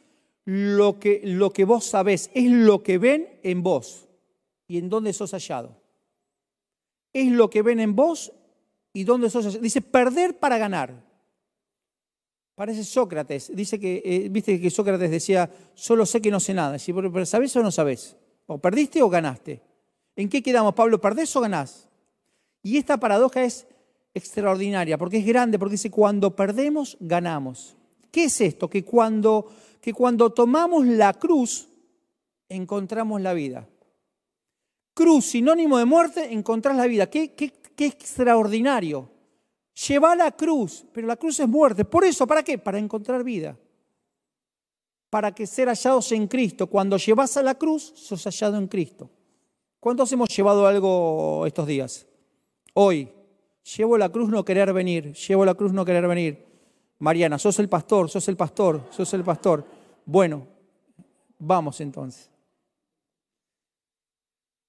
lo 0.45 0.99
que, 0.99 1.21
lo 1.23 1.51
que 1.51 1.65
vos 1.65 1.85
sabés, 1.85 2.29
es 2.33 2.51
lo 2.51 2.83
que 2.83 2.97
ven 2.97 3.39
en 3.43 3.63
vos 3.63 4.07
y 4.67 4.77
en 4.77 4.89
dónde 4.89 5.13
sos 5.13 5.31
hallado. 5.31 5.75
Es 7.13 7.31
lo 7.31 7.49
que 7.49 7.61
ven 7.61 7.79
en 7.79 7.95
vos 7.95 8.31
y 8.93 9.03
dónde 9.03 9.29
sos 9.29 9.45
hallado. 9.45 9.61
Dice, 9.61 9.81
perder 9.81 10.37
para 10.37 10.57
ganar. 10.57 11.03
Parece 12.55 12.85
Sócrates, 12.85 13.51
dice 13.53 13.77
que, 13.77 14.01
eh, 14.05 14.29
viste 14.29 14.61
que 14.61 14.69
Sócrates 14.69 15.11
decía, 15.11 15.49
solo 15.73 16.05
sé 16.05 16.21
que 16.21 16.31
no 16.31 16.39
sé 16.39 16.53
nada. 16.53 16.77
Pero 16.85 17.25
¿sabés 17.25 17.55
o 17.57 17.61
no 17.61 17.71
sabés? 17.71 18.15
O 18.45 18.57
perdiste 18.57 19.01
o 19.01 19.09
ganaste. 19.09 19.61
¿En 20.15 20.29
qué 20.29 20.41
quedamos, 20.41 20.73
Pablo? 20.73 20.99
¿Perdés 21.01 21.35
o 21.35 21.41
ganás? 21.41 21.87
Y 22.63 22.77
esta 22.77 22.97
paradoja 22.97 23.43
es 23.43 23.67
extraordinaria, 24.13 24.97
porque 24.97 25.17
es 25.17 25.25
grande, 25.25 25.59
porque 25.59 25.73
dice, 25.73 25.91
cuando 25.91 26.35
perdemos, 26.35 26.97
ganamos. 26.99 27.75
¿Qué 28.11 28.25
es 28.25 28.41
esto? 28.41 28.69
Que 28.69 28.83
cuando, 28.85 29.51
que 29.81 29.93
cuando 29.93 30.31
tomamos 30.31 30.85
la 30.85 31.13
cruz, 31.13 31.67
encontramos 32.47 33.21
la 33.21 33.33
vida. 33.33 33.67
Cruz, 34.93 35.25
sinónimo 35.25 35.77
de 35.77 35.85
muerte, 35.85 36.33
encontrás 36.33 36.77
la 36.77 36.87
vida. 36.87 37.09
Qué, 37.09 37.33
qué, 37.33 37.51
qué 37.75 37.85
extraordinario. 37.85 39.09
Lleva 39.87 40.15
la 40.15 40.31
cruz, 40.31 40.85
pero 40.93 41.05
la 41.05 41.17
cruz 41.17 41.41
es 41.41 41.47
muerte. 41.49 41.83
Por 41.83 42.05
eso, 42.05 42.25
¿para 42.25 42.41
qué? 42.41 42.57
Para 42.57 42.79
encontrar 42.79 43.21
vida. 43.23 43.57
Para 45.09 45.35
que 45.35 45.45
ser 45.45 45.67
hallados 45.67 46.13
en 46.13 46.27
Cristo. 46.27 46.67
Cuando 46.67 46.95
llevas 46.95 47.35
a 47.35 47.43
la 47.43 47.55
cruz, 47.55 47.91
sos 47.95 48.23
hallado 48.23 48.57
en 48.57 48.67
Cristo. 48.67 49.09
¿Cuántos 49.85 50.11
hemos 50.13 50.35
llevado 50.35 50.65
algo 50.65 51.45
estos 51.45 51.67
días? 51.67 52.07
Hoy, 52.73 53.07
llevo 53.77 53.99
la 53.99 54.09
cruz 54.09 54.29
no 54.29 54.43
querer 54.43 54.73
venir, 54.73 55.13
llevo 55.13 55.45
la 55.45 55.53
cruz 55.53 55.73
no 55.73 55.85
querer 55.85 56.07
venir. 56.07 56.43
Mariana, 56.97 57.37
sos 57.37 57.59
el 57.59 57.69
pastor, 57.69 58.09
sos 58.09 58.27
el 58.27 58.35
pastor, 58.35 58.81
sos 58.89 59.13
el 59.13 59.23
pastor. 59.23 59.63
Bueno, 60.03 60.47
vamos 61.37 61.81
entonces. 61.81 62.31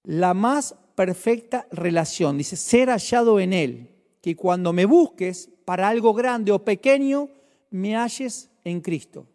La 0.03 0.35
más 0.35 0.75
perfecta 0.95 1.67
relación, 1.71 2.37
dice, 2.37 2.57
ser 2.57 2.91
hallado 2.91 3.41
en 3.41 3.55
Él, 3.55 3.89
que 4.21 4.37
cuando 4.37 4.75
me 4.75 4.85
busques 4.85 5.49
para 5.65 5.89
algo 5.89 6.13
grande 6.13 6.53
o 6.53 6.63
pequeño, 6.63 7.31
me 7.71 7.97
halles 7.97 8.51
en 8.65 8.83
Cristo 8.83 9.27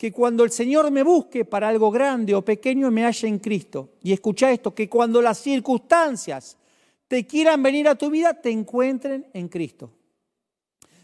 que 0.00 0.12
cuando 0.12 0.44
el 0.44 0.50
Señor 0.50 0.90
me 0.90 1.02
busque 1.02 1.44
para 1.44 1.68
algo 1.68 1.90
grande 1.90 2.34
o 2.34 2.42
pequeño, 2.42 2.90
me 2.90 3.04
haya 3.04 3.28
en 3.28 3.38
Cristo. 3.38 3.90
Y 4.02 4.14
escucha 4.14 4.50
esto, 4.50 4.74
que 4.74 4.88
cuando 4.88 5.20
las 5.20 5.36
circunstancias 5.36 6.56
te 7.06 7.26
quieran 7.26 7.62
venir 7.62 7.86
a 7.86 7.96
tu 7.96 8.08
vida, 8.08 8.32
te 8.32 8.50
encuentren 8.50 9.26
en 9.34 9.48
Cristo. 9.48 9.92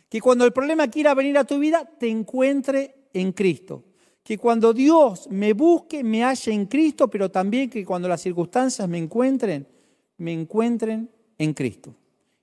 Que 0.08 0.18
cuando 0.18 0.46
el 0.46 0.52
problema 0.54 0.88
quiera 0.88 1.12
venir 1.12 1.36
a 1.36 1.44
tu 1.44 1.58
vida, 1.58 1.84
te 1.84 2.08
encuentre 2.08 3.10
en 3.12 3.32
Cristo. 3.32 3.84
Que 4.22 4.38
cuando 4.38 4.72
Dios 4.72 5.28
me 5.28 5.52
busque, 5.52 6.02
me 6.02 6.24
haya 6.24 6.54
en 6.54 6.64
Cristo, 6.64 7.08
pero 7.08 7.30
también 7.30 7.68
que 7.68 7.84
cuando 7.84 8.08
las 8.08 8.22
circunstancias 8.22 8.88
me 8.88 8.96
encuentren, 8.96 9.68
me 10.16 10.32
encuentren 10.32 11.10
en 11.36 11.52
Cristo. 11.52 11.94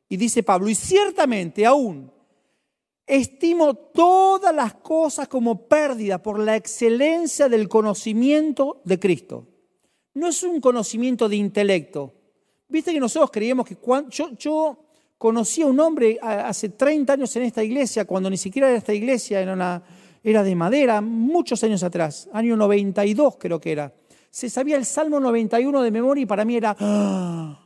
Y 0.08 0.18
dice 0.18 0.44
Pablo, 0.44 0.70
y 0.70 0.76
ciertamente 0.76 1.66
aún 1.66 2.12
Estimo 3.06 3.74
todas 3.74 4.56
las 4.56 4.76
cosas 4.76 5.28
como 5.28 5.68
pérdida 5.68 6.22
por 6.22 6.40
la 6.40 6.56
excelencia 6.56 7.50
del 7.50 7.68
conocimiento 7.68 8.82
de 8.86 9.00
Cristo. 9.00 9.48
No 10.14 10.28
es 10.28 10.42
un 10.44 10.62
conocimiento 10.62 11.28
de 11.28 11.36
intelecto. 11.36 12.14
Viste 12.70 12.94
que 12.94 13.00
nosotros 13.00 13.30
creíamos 13.32 13.68
que 13.68 13.76
cuando, 13.76 14.10
yo, 14.10 14.78
conocí 15.18 15.62
a 15.62 15.68
un 15.68 15.80
hombre 15.80 16.18
hace 16.22 16.70
30 16.70 17.14
años 17.14 17.36
en 17.36 17.44
esta 17.44 17.64
iglesia, 17.64 18.06
cuando 18.06 18.30
ni 18.30 18.38
siquiera 18.38 18.70
era 18.70 18.78
esta 18.78 18.94
iglesia, 18.94 19.42
era 20.24 20.44
de 20.44 20.56
madera, 20.56 21.02
muchos 21.02 21.64
años 21.64 21.84
atrás, 21.84 22.30
año 22.32 22.56
92 22.56 23.36
creo 23.38 23.60
que 23.60 23.74
era. 23.74 23.94
Se 24.30 24.50
sabía 24.50 24.78
el 24.78 24.86
Salmo 24.86 25.20
91 25.20 25.82
de 25.82 25.92
memoria 25.92 26.24
y 26.24 26.26
para 26.26 26.46
mí 26.46 26.56
era, 26.56 26.76
¡Ah! 26.80 27.60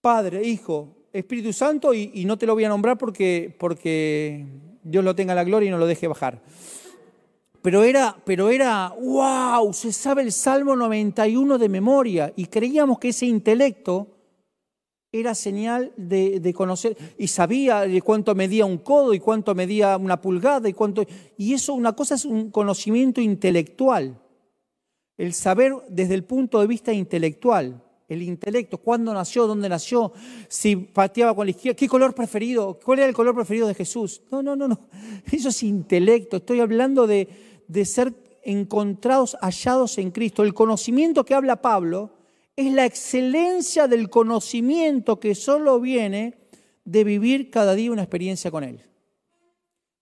Padre, 0.00 0.46
Hijo, 0.46 0.96
Espíritu 1.14 1.52
Santo 1.52 1.94
y, 1.94 2.24
no 2.24 2.36
te 2.36 2.44
lo 2.44 2.54
voy 2.54 2.64
a 2.64 2.68
nombrar 2.68 2.98
porque, 2.98 3.54
porque 3.56 4.44
Dios 4.82 5.04
lo 5.04 5.14
tenga 5.14 5.32
la 5.32 5.44
gloria 5.44 5.68
y 5.68 5.70
no 5.70 5.78
lo 5.78 5.86
deje 5.86 6.08
bajar. 6.08 6.42
Pero 7.62 7.84
era, 7.84 8.16
pero 8.26 8.50
era, 8.50 8.92
wow, 9.00 9.72
se 9.72 9.92
sabe 9.92 10.22
el 10.22 10.32
Salmo 10.32 10.74
91 10.74 11.56
de 11.56 11.68
memoria. 11.68 12.32
Y 12.34 12.46
creíamos 12.46 12.98
que 12.98 13.10
ese 13.10 13.26
intelecto 13.26 14.08
era 15.12 15.36
señal 15.36 15.92
de, 15.96 16.40
de, 16.40 16.52
conocer 16.52 16.96
y 17.16 17.28
sabía 17.28 17.84
cuánto 18.02 18.34
medía 18.34 18.66
un 18.66 18.78
codo 18.78 19.14
y 19.14 19.20
cuánto 19.20 19.54
medía 19.54 19.96
una 19.96 20.20
pulgada 20.20 20.68
y 20.68 20.72
cuánto 20.72 21.04
y 21.36 21.54
eso 21.54 21.74
una 21.74 21.92
cosa 21.92 22.16
es 22.16 22.24
un 22.24 22.50
conocimiento 22.50 23.20
intelectual. 23.20 24.20
El 25.16 25.32
saber 25.32 25.74
desde 25.88 26.14
el 26.14 26.24
punto 26.24 26.60
de 26.60 26.66
vista 26.66 26.92
intelectual 26.92 27.83
el 28.08 28.22
intelecto, 28.22 28.78
cuándo 28.78 29.14
nació, 29.14 29.46
dónde 29.46 29.68
nació, 29.68 30.12
si 30.48 30.76
pateaba 30.76 31.34
con 31.34 31.46
la 31.46 31.50
izquierda, 31.50 31.76
qué 31.76 31.88
color 31.88 32.14
preferido, 32.14 32.78
cuál 32.84 32.98
era 32.98 33.08
el 33.08 33.14
color 33.14 33.34
preferido 33.34 33.66
de 33.66 33.74
Jesús. 33.74 34.22
No, 34.30 34.42
no, 34.42 34.54
no, 34.56 34.68
no. 34.68 34.78
Eso 35.32 35.48
es 35.48 35.62
intelecto. 35.62 36.36
Estoy 36.36 36.60
hablando 36.60 37.06
de, 37.06 37.28
de 37.66 37.84
ser 37.84 38.12
encontrados, 38.42 39.36
hallados 39.40 39.98
en 39.98 40.10
Cristo. 40.10 40.42
El 40.42 40.54
conocimiento 40.54 41.24
que 41.24 41.34
habla 41.34 41.62
Pablo 41.62 42.10
es 42.56 42.72
la 42.72 42.84
excelencia 42.84 43.88
del 43.88 44.10
conocimiento 44.10 45.18
que 45.18 45.34
solo 45.34 45.80
viene 45.80 46.34
de 46.84 47.04
vivir 47.04 47.50
cada 47.50 47.74
día 47.74 47.90
una 47.90 48.02
experiencia 48.02 48.50
con 48.50 48.64
Él. 48.64 48.80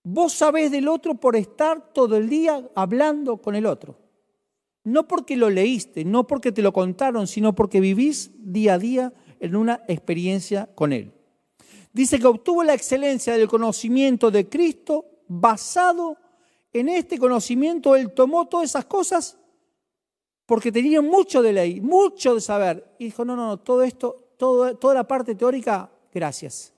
Vos 0.04 0.32
sabés 0.32 0.71
del 0.73 0.88
otro 0.88 1.14
por 1.14 1.37
estar 1.37 1.92
todo 1.92 2.16
el 2.16 2.28
día 2.28 2.68
hablando 2.75 3.37
con 3.37 3.54
el 3.54 3.66
otro. 3.66 4.01
No 4.85 5.07
porque 5.07 5.37
lo 5.37 5.49
leíste, 5.49 6.05
no 6.05 6.27
porque 6.27 6.51
te 6.51 6.62
lo 6.62 6.73
contaron, 6.73 7.27
sino 7.27 7.55
porque 7.55 7.81
vivís 7.81 8.31
día 8.39 8.75
a 8.75 8.79
día 8.79 9.12
en 9.39 9.57
una 9.57 9.83
experiencia 9.89 10.69
con 10.75 10.93
Él. 10.93 11.12
Dice 11.93 12.19
que 12.19 12.27
obtuvo 12.27 12.65
la 12.65 12.75
excelencia 12.75 13.37
del 13.37 13.49
conocimiento 13.49 14.31
de 14.31 14.49
Cristo 14.49 15.07
basado 15.29 16.17
en 16.73 16.89
este 16.89 17.19
conocimiento. 17.19 17.95
Él 17.95 18.12
tomó 18.12 18.49
todas 18.49 18.71
esas 18.71 18.87
cosas 18.87 19.39
porque 20.47 20.73
tenía 20.73 21.01
mucho 21.01 21.43
de 21.43 21.53
ley, 21.53 21.81
mucho 21.81 22.35
de 22.35 22.41
saber. 22.41 22.95
Y 22.99 23.07
dijo, 23.07 23.25
no, 23.25 23.37
no, 23.37 23.47
no, 23.47 23.59
todo 23.59 23.83
esto, 23.83 24.35
toda 24.37 24.95
la 24.95 25.07
parte 25.07 25.35
teórica, 25.35 25.91
gracias. 26.12 26.73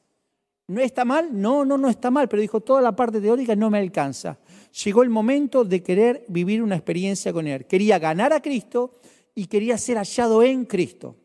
¿No 0.66 0.80
está 0.80 1.04
mal? 1.04 1.28
No, 1.32 1.64
no, 1.64 1.78
no 1.78 1.88
está 1.88 2.10
mal, 2.10 2.28
pero 2.28 2.42
dijo, 2.42 2.60
toda 2.60 2.80
la 2.80 2.96
parte 2.96 3.20
teórica 3.20 3.54
no 3.54 3.70
me 3.70 3.78
alcanza 3.78 4.38
llegó 4.82 5.02
el 5.02 5.10
momento 5.10 5.64
de 5.64 5.82
querer 5.82 6.24
vivir 6.28 6.62
una 6.62 6.76
experiencia 6.76 7.32
con 7.32 7.46
Él. 7.46 7.66
Quería 7.66 7.98
ganar 7.98 8.32
a 8.32 8.42
Cristo 8.42 8.92
y 9.34 9.46
quería 9.46 9.78
ser 9.78 9.96
hallado 9.98 10.42
en 10.42 10.64
Cristo. 10.64 11.16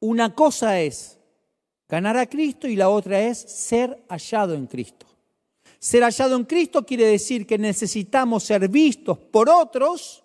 Una 0.00 0.34
cosa 0.34 0.80
es 0.80 1.18
ganar 1.88 2.16
a 2.16 2.26
Cristo 2.26 2.66
y 2.66 2.76
la 2.76 2.88
otra 2.88 3.20
es 3.20 3.38
ser 3.38 4.02
hallado 4.08 4.54
en 4.54 4.66
Cristo. 4.66 5.06
Ser 5.78 6.02
hallado 6.02 6.36
en 6.36 6.44
Cristo 6.44 6.84
quiere 6.84 7.06
decir 7.06 7.46
que 7.46 7.58
necesitamos 7.58 8.44
ser 8.44 8.68
vistos 8.68 9.18
por 9.18 9.48
otros, 9.48 10.22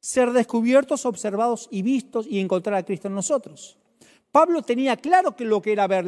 ser 0.00 0.32
descubiertos, 0.32 1.04
observados 1.06 1.68
y 1.70 1.82
vistos 1.82 2.26
y 2.28 2.38
encontrar 2.38 2.76
a 2.76 2.84
Cristo 2.84 3.08
en 3.08 3.14
nosotros. 3.14 3.78
Pablo 4.30 4.62
tenía 4.62 4.96
claro 4.96 5.34
que 5.34 5.44
lo 5.44 5.62
que 5.62 5.72
era 5.72 5.86
ver. 5.86 6.06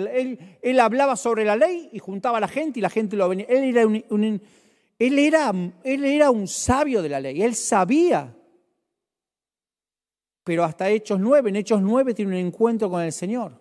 Él, 0.63 0.81
hablaba 0.81 1.17
sobre 1.17 1.45
la 1.45 1.57
ley 1.57 1.89
y 1.93 1.99
juntaba 1.99 2.39
a 2.39 2.41
la 2.41 2.49
gente 2.49 2.79
y 2.79 2.83
la 2.83 2.91
gente 2.91 3.17
lo 3.17 3.29
venía. 3.29 3.47
Él 3.49 3.65
era 3.65 3.87
un, 3.87 4.43
él 4.99 5.19
era, 5.19 5.53
él 5.85 6.05
era 6.05 6.31
un 6.31 6.49
sabio 6.49 7.03
de 7.03 7.09
la 7.09 7.21
ley, 7.21 7.43
él 7.43 7.55
sabía. 7.55 8.35
Pero 10.43 10.65
hasta 10.65 10.91
Hechos 10.91 11.21
9, 11.21 11.51
en 11.51 11.57
Hechos 11.57 11.81
9 11.83 12.15
tiene 12.15 12.33
un 12.33 12.47
encuentro 12.47 12.91
con 12.91 13.03
el 13.03 13.13
Señor. 13.13 13.53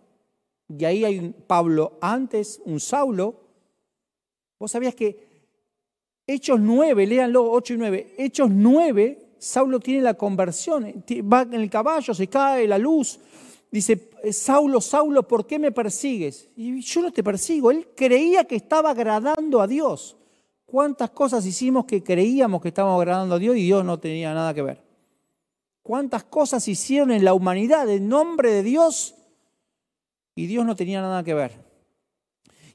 Y 0.69 0.83
ahí 0.85 1.05
hay 1.05 1.19
un 1.19 1.33
Pablo 1.33 1.97
antes, 2.01 2.61
un 2.65 2.79
Saulo. 2.79 3.41
Vos 4.59 4.71
sabías 4.71 4.95
que 4.95 5.27
Hechos 6.25 6.59
9, 6.59 7.05
léanlo, 7.05 7.51
8 7.51 7.73
y 7.73 7.77
9. 7.77 8.15
Hechos 8.17 8.49
9, 8.49 9.35
Saulo 9.37 9.79
tiene 9.79 10.01
la 10.01 10.15
conversión. 10.15 11.03
Va 11.31 11.43
en 11.43 11.53
el 11.53 11.69
caballo, 11.69 12.13
se 12.13 12.27
cae 12.27 12.67
la 12.67 12.77
luz, 12.77 13.19
dice, 13.71 14.09
Saulo, 14.31 14.81
Saulo, 14.81 15.27
¿por 15.27 15.45
qué 15.45 15.59
me 15.59 15.71
persigues? 15.71 16.49
Y 16.55 16.81
yo 16.81 17.01
no 17.01 17.11
te 17.11 17.23
persigo. 17.23 17.71
Él 17.71 17.89
creía 17.95 18.43
que 18.45 18.55
estaba 18.55 18.89
agradando 18.89 19.61
a 19.61 19.67
Dios. 19.67 20.16
¿Cuántas 20.67 21.11
cosas 21.11 21.45
hicimos 21.45 21.85
que 21.85 22.03
creíamos 22.03 22.61
que 22.61 22.67
estábamos 22.67 22.99
agradando 22.99 23.35
a 23.35 23.39
Dios 23.39 23.55
y 23.55 23.63
Dios 23.63 23.85
no 23.85 23.99
tenía 24.01 24.33
nada 24.33 24.53
que 24.53 24.61
ver? 24.61 24.83
¿Cuántas 25.81 26.25
cosas 26.25 26.67
hicieron 26.67 27.11
en 27.11 27.23
la 27.23 27.33
humanidad 27.33 27.89
en 27.89 28.09
nombre 28.09 28.51
de 28.51 28.63
Dios 28.63 29.15
y 30.35 30.45
Dios 30.45 30.65
no 30.65 30.75
tenía 30.75 30.99
nada 30.99 31.23
que 31.23 31.33
ver? 31.33 31.53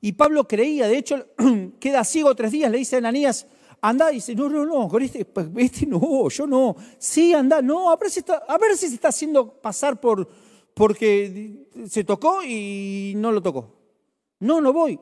Y 0.00 0.12
Pablo 0.12 0.48
creía, 0.48 0.88
de 0.88 0.96
hecho, 0.96 1.26
queda 1.78 2.02
ciego 2.02 2.34
tres 2.34 2.52
días, 2.52 2.70
le 2.70 2.78
dice 2.78 2.96
a 2.96 3.00
Ananías, 3.00 3.46
anda, 3.82 4.10
y 4.10 4.14
dice, 4.14 4.34
no, 4.34 4.48
no, 4.48 4.64
no, 4.64 4.88
con 4.88 5.02
este, 5.02 5.26
pues, 5.26 5.48
este 5.58 5.84
no, 5.84 6.30
yo 6.30 6.46
no, 6.46 6.74
sí, 6.96 7.34
anda, 7.34 7.60
no, 7.60 7.90
a 7.90 7.96
ver 7.96 8.10
si, 8.10 8.20
está, 8.20 8.36
a 8.48 8.56
ver 8.56 8.74
si 8.74 8.88
se 8.88 8.94
está 8.94 9.08
haciendo 9.08 9.60
pasar 9.60 10.00
por, 10.00 10.26
porque 10.72 11.68
se 11.86 12.04
tocó 12.04 12.42
y 12.42 13.12
no 13.16 13.30
lo 13.32 13.42
tocó. 13.42 13.76
No, 14.40 14.62
no 14.62 14.72
voy. 14.72 14.98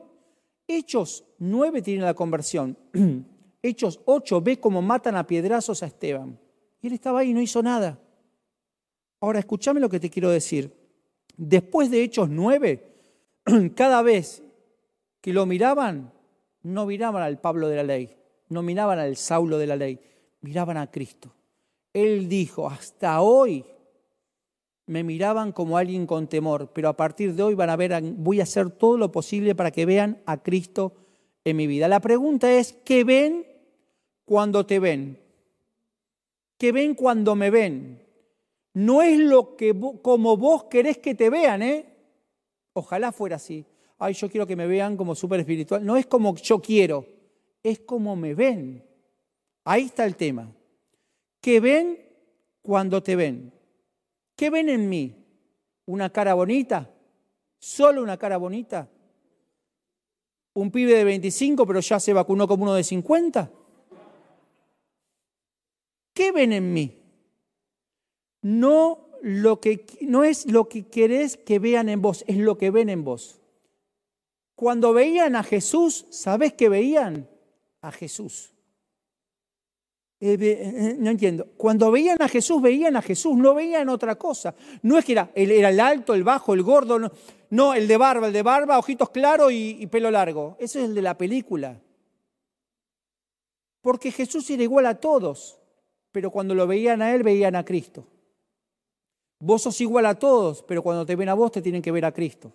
Hechos 0.77 1.23
9 1.39 1.81
tiene 1.81 2.03
la 2.03 2.13
conversión. 2.13 2.77
Hechos 3.61 3.99
8 4.05 4.41
ve 4.41 4.59
cómo 4.59 4.81
matan 4.81 5.15
a 5.15 5.27
piedrazos 5.27 5.83
a 5.83 5.87
Esteban. 5.87 6.39
Y 6.81 6.87
él 6.87 6.93
estaba 6.93 7.19
ahí 7.19 7.29
y 7.29 7.33
no 7.33 7.41
hizo 7.41 7.61
nada. 7.61 7.99
Ahora, 9.19 9.39
escúchame 9.39 9.79
lo 9.79 9.89
que 9.89 9.99
te 9.99 10.09
quiero 10.09 10.29
decir. 10.29 10.71
Después 11.37 11.91
de 11.91 12.03
Hechos 12.03 12.29
9, 12.29 12.91
cada 13.75 14.01
vez 14.01 14.43
que 15.21 15.33
lo 15.33 15.45
miraban, 15.45 16.11
no 16.63 16.85
miraban 16.85 17.21
al 17.21 17.39
Pablo 17.39 17.67
de 17.67 17.75
la 17.75 17.83
ley, 17.83 18.17
no 18.49 18.63
miraban 18.63 18.99
al 18.99 19.15
Saulo 19.15 19.57
de 19.57 19.67
la 19.67 19.75
ley, 19.75 19.99
miraban 20.41 20.77
a 20.77 20.89
Cristo. 20.89 21.31
Él 21.93 22.27
dijo, 22.27 22.67
hasta 22.67 23.21
hoy 23.21 23.65
me 24.91 25.05
miraban 25.05 25.53
como 25.53 25.77
alguien 25.77 26.05
con 26.05 26.27
temor, 26.27 26.69
pero 26.73 26.89
a 26.89 26.97
partir 26.97 27.33
de 27.33 27.41
hoy 27.41 27.55
van 27.55 27.69
a 27.69 27.77
ver, 27.77 27.97
voy 28.17 28.41
a 28.41 28.43
hacer 28.43 28.71
todo 28.71 28.97
lo 28.97 29.09
posible 29.09 29.55
para 29.55 29.71
que 29.71 29.85
vean 29.85 30.21
a 30.25 30.43
Cristo 30.43 30.91
en 31.45 31.55
mi 31.55 31.65
vida. 31.65 31.87
La 31.87 32.01
pregunta 32.01 32.51
es, 32.51 32.73
¿qué 32.83 33.05
ven 33.05 33.47
cuando 34.25 34.65
te 34.65 34.79
ven? 34.79 35.17
¿Qué 36.57 36.73
ven 36.73 36.93
cuando 36.93 37.35
me 37.35 37.49
ven? 37.49 38.01
No 38.73 39.01
es 39.01 39.17
lo 39.17 39.55
que 39.55 39.73
como 40.01 40.35
vos 40.35 40.65
querés 40.65 40.97
que 40.97 41.15
te 41.15 41.29
vean, 41.29 41.61
¿eh? 41.61 41.85
Ojalá 42.73 43.13
fuera 43.13 43.37
así. 43.37 43.63
Ay, 43.97 44.13
yo 44.13 44.29
quiero 44.29 44.45
que 44.45 44.57
me 44.57 44.67
vean 44.67 44.97
como 44.97 45.15
súper 45.15 45.39
espiritual. 45.39 45.85
No 45.85 45.95
es 45.95 46.05
como 46.05 46.35
yo 46.35 46.61
quiero, 46.61 47.05
es 47.63 47.79
como 47.79 48.17
me 48.17 48.33
ven. 48.35 48.83
Ahí 49.63 49.83
está 49.83 50.03
el 50.03 50.17
tema. 50.17 50.53
¿Qué 51.39 51.61
ven 51.61 51.97
cuando 52.61 53.01
te 53.01 53.15
ven? 53.15 53.60
¿Qué 54.41 54.49
ven 54.49 54.69
en 54.69 54.89
mí? 54.89 55.15
¿Una 55.85 56.11
cara 56.11 56.33
bonita? 56.33 56.89
¿Solo 57.59 58.01
una 58.01 58.17
cara 58.17 58.37
bonita? 58.37 58.89
¿Un 60.55 60.71
pibe 60.71 60.95
de 60.95 61.03
25 61.03 61.67
pero 61.67 61.79
ya 61.79 61.99
se 61.99 62.11
vacunó 62.11 62.47
como 62.47 62.63
uno 62.63 62.73
de 62.73 62.83
50? 62.83 63.51
¿Qué 66.11 66.31
ven 66.31 66.53
en 66.53 66.73
mí? 66.73 67.03
No, 68.41 69.11
lo 69.21 69.61
que, 69.61 69.85
no 70.01 70.23
es 70.23 70.51
lo 70.51 70.67
que 70.67 70.87
querés 70.87 71.37
que 71.37 71.59
vean 71.59 71.87
en 71.87 72.01
vos, 72.01 72.25
es 72.25 72.37
lo 72.37 72.57
que 72.57 72.71
ven 72.71 72.89
en 72.89 73.03
vos. 73.03 73.39
Cuando 74.55 74.91
veían 74.91 75.35
a 75.35 75.43
Jesús, 75.43 76.07
¿sabés 76.09 76.53
qué 76.53 76.67
veían? 76.67 77.29
A 77.81 77.91
Jesús. 77.91 78.55
Eh, 80.23 80.37
eh, 80.39 80.95
no 80.99 81.09
entiendo. 81.09 81.47
Cuando 81.57 81.89
veían 81.89 82.21
a 82.21 82.29
Jesús, 82.29 82.61
veían 82.61 82.95
a 82.95 83.01
Jesús, 83.01 83.35
no 83.35 83.55
veían 83.55 83.89
otra 83.89 84.15
cosa. 84.15 84.53
No 84.83 84.99
es 84.99 85.03
que 85.03 85.13
era, 85.13 85.31
era 85.33 85.69
el 85.69 85.79
alto, 85.79 86.13
el 86.13 86.23
bajo, 86.23 86.53
el 86.53 86.61
gordo, 86.61 86.99
no, 87.49 87.73
el 87.73 87.87
de 87.87 87.97
barba, 87.97 88.27
el 88.27 88.33
de 88.33 88.43
barba, 88.43 88.77
ojitos 88.77 89.09
claros 89.09 89.51
y, 89.51 89.77
y 89.79 89.87
pelo 89.87 90.11
largo. 90.11 90.57
Eso 90.59 90.77
es 90.77 90.85
el 90.85 90.93
de 90.93 91.01
la 91.01 91.17
película. 91.17 91.81
Porque 93.81 94.11
Jesús 94.11 94.47
era 94.51 94.61
igual 94.61 94.85
a 94.85 94.99
todos, 94.99 95.59
pero 96.11 96.29
cuando 96.29 96.53
lo 96.53 96.67
veían 96.67 97.01
a 97.01 97.15
Él, 97.15 97.23
veían 97.23 97.55
a 97.55 97.65
Cristo. 97.65 98.05
Vos 99.39 99.63
sos 99.63 99.81
igual 99.81 100.05
a 100.05 100.13
todos, 100.13 100.61
pero 100.61 100.83
cuando 100.83 101.03
te 101.03 101.15
ven 101.15 101.29
a 101.29 101.33
vos, 101.33 101.51
te 101.51 101.63
tienen 101.63 101.81
que 101.81 101.91
ver 101.91 102.05
a 102.05 102.11
Cristo. 102.11 102.53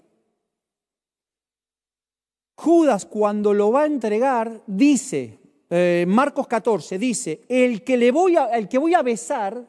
Judas 2.54 3.04
cuando 3.04 3.52
lo 3.52 3.72
va 3.72 3.82
a 3.82 3.86
entregar 3.86 4.62
dice, 4.68 5.40
eh, 5.70 6.04
Marcos 6.06 6.46
14, 6.46 6.98
dice, 6.98 7.42
el 7.48 7.82
que, 7.82 7.96
le 7.96 8.10
voy 8.12 8.36
a, 8.36 8.46
el 8.56 8.68
que 8.68 8.78
voy 8.78 8.94
a 8.94 9.02
besar, 9.02 9.66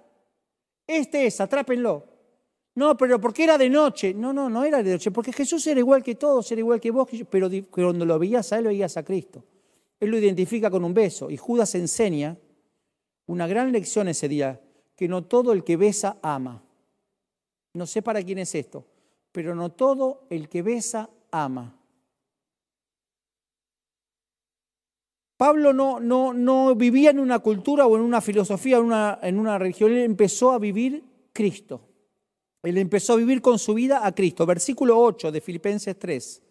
este 0.85 1.25
es, 1.25 1.41
atrápenlo. 1.41 2.05
No, 2.75 2.95
pero 2.95 3.19
porque 3.19 3.43
era 3.43 3.57
de 3.57 3.69
noche. 3.69 4.13
No, 4.13 4.31
no, 4.31 4.49
no 4.49 4.63
era 4.63 4.83
de 4.83 4.91
noche, 4.91 5.09
porque 5.09 5.33
Jesús 5.33 5.65
era 5.65 5.79
igual 5.79 6.03
que 6.03 6.13
todos, 6.13 6.51
era 6.51 6.59
igual 6.59 6.79
que 6.79 6.91
vos, 6.91 7.09
pero 7.29 7.49
cuando 7.71 8.05
lo 8.05 8.19
veías 8.19 8.53
a 8.53 8.59
él, 8.59 8.67
veías 8.67 8.95
a 8.97 9.03
Cristo. 9.03 9.43
Él 9.99 10.11
lo 10.11 10.17
identifica 10.19 10.69
con 10.69 10.83
un 10.85 10.93
beso. 10.93 11.31
Y 11.31 11.37
Judas 11.37 11.73
enseña 11.73 12.37
una 13.25 13.47
gran 13.47 13.71
lección 13.71 14.07
ese 14.07 14.29
día, 14.29 14.61
que 14.95 15.07
no 15.07 15.23
todo 15.23 15.53
el 15.53 15.63
que 15.63 15.75
besa 15.75 16.17
ama. 16.21 16.63
No 17.73 17.87
sé 17.87 18.03
para 18.03 18.23
quién 18.23 18.37
es 18.37 18.53
esto, 18.53 18.85
pero 19.31 19.55
no 19.55 19.71
todo 19.71 20.27
el 20.29 20.47
que 20.47 20.61
besa 20.61 21.09
ama. 21.31 21.76
Pablo 25.37 25.71
no, 25.71 25.99
no, 25.99 26.33
no 26.33 26.75
vivía 26.75 27.11
en 27.11 27.19
una 27.19 27.39
cultura 27.39 27.85
o 27.85 27.95
en 27.95 28.01
una 28.01 28.21
filosofía, 28.21 28.77
en 28.77 28.85
una, 28.85 29.19
en 29.21 29.37
una 29.39 29.59
religión, 29.59 29.91
él 29.91 29.99
empezó 29.99 30.51
a 30.51 30.57
vivir 30.57 31.03
Cristo. 31.31 31.81
Él 32.63 32.79
empezó 32.79 33.13
a 33.13 33.17
vivir 33.17 33.41
con 33.41 33.59
su 33.59 33.75
vida 33.75 34.05
a 34.05 34.13
Cristo. 34.13 34.47
Versículo 34.47 34.99
8 34.99 35.31
de 35.31 35.39
Filipenses 35.39 35.97
3. 35.97 36.41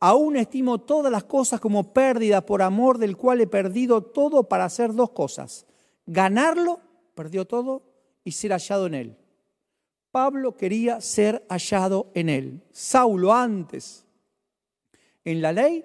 Aún 0.00 0.36
estimo 0.36 0.78
todas 0.82 1.10
las 1.10 1.24
cosas 1.24 1.58
como 1.58 1.94
pérdida 1.94 2.44
por 2.44 2.60
amor 2.60 2.98
del 2.98 3.16
cual 3.16 3.40
he 3.40 3.46
perdido 3.46 4.02
todo 4.02 4.44
para 4.44 4.66
hacer 4.66 4.92
dos 4.92 5.10
cosas. 5.10 5.66
Ganarlo, 6.04 6.80
perdió 7.14 7.46
todo, 7.46 7.82
y 8.24 8.32
ser 8.32 8.52
hallado 8.52 8.86
en 8.86 8.94
él. 8.94 9.16
Pablo 10.10 10.56
quería 10.56 11.00
ser 11.00 11.44
hallado 11.48 12.10
en 12.14 12.28
él. 12.28 12.62
Saulo 12.72 13.32
antes, 13.32 14.04
en 15.24 15.40
la 15.40 15.52
ley, 15.52 15.84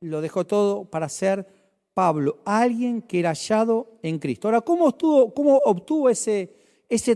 lo 0.00 0.20
dejó 0.20 0.44
todo 0.44 0.84
para 0.84 1.08
ser 1.08 1.59
Pablo, 2.00 2.38
alguien 2.46 3.02
que 3.02 3.18
era 3.18 3.28
hallado 3.28 3.98
en 4.02 4.18
Cristo. 4.18 4.48
Ahora, 4.48 4.62
¿cómo, 4.62 4.86
obtuvo 4.86 6.08
ese, 6.08 6.48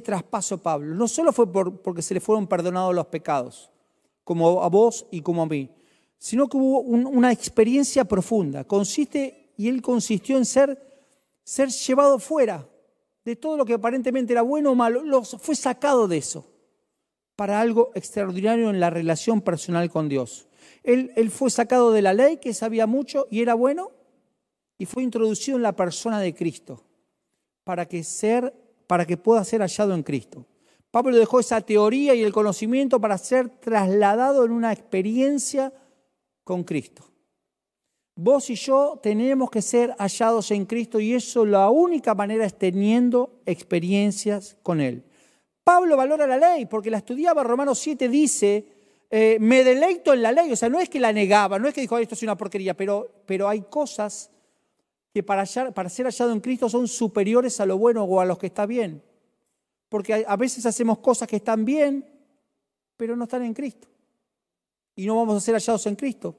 traspaso 0.05 0.59
Pablo? 0.59 0.95
No 0.95 1.09
solo 1.09 1.33
fue 1.33 1.51
porque 1.51 2.03
se 2.03 2.13
le 2.13 2.21
fueron 2.21 2.47
perdonados 2.47 2.95
los 2.95 3.07
pecados, 3.07 3.71
como 4.25 4.63
a 4.63 4.69
vos 4.69 5.07
y 5.11 5.23
como 5.23 5.41
a 5.41 5.47
mí, 5.47 5.71
sino 6.19 6.51
que 6.51 6.59
hubo 6.59 6.81
una 6.81 7.33
experiencia 7.33 8.05
profunda. 8.05 8.65
Consiste, 8.65 9.55
y 9.57 9.71
él 9.71 9.81
consistió 9.81 10.37
en 10.37 10.45
ser, 10.45 10.79
ser 11.43 11.71
llevado 11.71 12.19
fuera 12.19 12.69
de 13.25 13.37
todo 13.37 13.57
lo 13.57 13.65
que 13.65 13.73
aparentemente 13.73 14.35
era 14.35 14.43
bueno 14.43 14.73
o 14.73 14.75
malo, 14.75 15.25
fue 15.25 15.57
sacado 15.57 16.09
de 16.09 16.19
eso 16.19 16.45
para 17.37 17.59
algo 17.59 17.91
extraordinario 17.95 18.69
en 18.69 18.81
la 18.81 18.91
relación 18.91 19.41
personal 19.41 19.89
con 19.89 20.11
Dios. 20.11 20.47
Él 20.83 21.31
fue 21.31 21.49
sacado 21.49 21.91
de 21.91 22.03
la 22.03 22.13
ley, 22.13 22.37
que 22.37 22.53
sabía 22.53 22.87
mucho 22.87 23.27
y 23.31 23.41
era 23.41 23.55
bueno, 23.55 23.93
y 24.79 24.87
fue 24.87 25.03
introducido 25.03 25.57
en 25.57 25.63
la 25.63 25.77
persona 25.77 26.21
de 26.21 26.35
Cristo 26.35 26.83
para 27.65 27.87
que, 27.87 28.05
ser, 28.05 28.53
para 28.87 29.07
que 29.07 29.17
pueda 29.17 29.45
ser 29.45 29.61
hallado 29.61 29.95
en 29.95 30.03
Cristo. 30.03 30.47
Pablo 30.91 31.17
dejó 31.17 31.41
esa 31.41 31.61
teoría 31.61 32.15
y 32.15 32.23
el 32.23 32.33
conocimiento 32.33 33.01
para 33.01 33.19
ser 33.19 33.49
trasladado 33.49 34.45
en 34.45 34.53
una 34.53 34.73
experiencia 34.73 35.73
con 36.45 36.63
Cristo. 36.63 37.05
Vos 38.17 38.49
y 38.51 38.55
yo 38.55 39.01
tenemos 39.03 39.51
que 39.51 39.61
ser 39.61 39.93
hallados 39.99 40.53
en 40.53 40.67
Cristo 40.67 41.01
y 41.01 41.15
eso 41.15 41.45
la 41.45 41.69
única 41.71 42.15
manera 42.15 42.45
es 42.45 42.57
teniendo 42.57 43.41
experiencias 43.45 44.57
con 44.63 44.81
Él. 44.81 45.03
Pablo 45.65 45.97
valora 45.97 46.27
la 46.27 46.37
ley 46.37 46.67
porque 46.67 46.91
la 46.91 46.99
estudiaba, 46.99 47.43
Romanos 47.43 47.81
7 47.81 48.09
dice, 48.09 48.67
eh, 49.11 49.39
me 49.41 49.65
deleito 49.65 50.13
en 50.13 50.23
la 50.23 50.31
ley, 50.31 50.53
o 50.53 50.57
sea, 50.57 50.69
no 50.69 50.79
es 50.79 50.89
que 50.89 51.01
la 51.01 51.13
negaba, 51.13 51.59
no 51.59 51.67
es 51.67 51.75
que 51.75 51.81
dijo, 51.81 51.99
esto 51.99 52.15
es 52.15 52.23
una 52.23 52.37
porquería, 52.37 52.75
pero, 52.75 53.09
pero 53.27 53.49
hay 53.49 53.63
cosas 53.63 54.31
que 55.15 55.23
para, 55.23 55.47
ser 55.47 55.73
hallado 55.73 56.33
en 56.33 56.41
Cristo 56.41 56.69
son 56.69 56.89
superiores 56.89 57.61
a 57.61 57.67
lo 57.67 57.79
bueno 57.79 58.03
o 58.03 58.21
a 58.21 58.25
lo 58.25 58.37
que 58.37 58.49
está 58.49 58.67
bien. 58.67 59.01
Porque 59.89 60.25
a 60.27 60.37
veces 60.37 60.67
hacemos 60.67 60.99
cosas 60.99 61.29
que 61.29 61.37
están 61.37 61.65
bien, 61.65 62.05
pero 62.97 63.15
no 63.15 63.23
están 63.23 63.45
en 63.45 63.55
Cristo. 63.55 63.87
Y 64.97 65.07
no 65.07 65.15
vamos 65.15 65.37
a 65.37 65.41
ser 65.41 65.55
hallados 65.55 65.87
en 65.87 65.95
Cristo. 65.95 66.37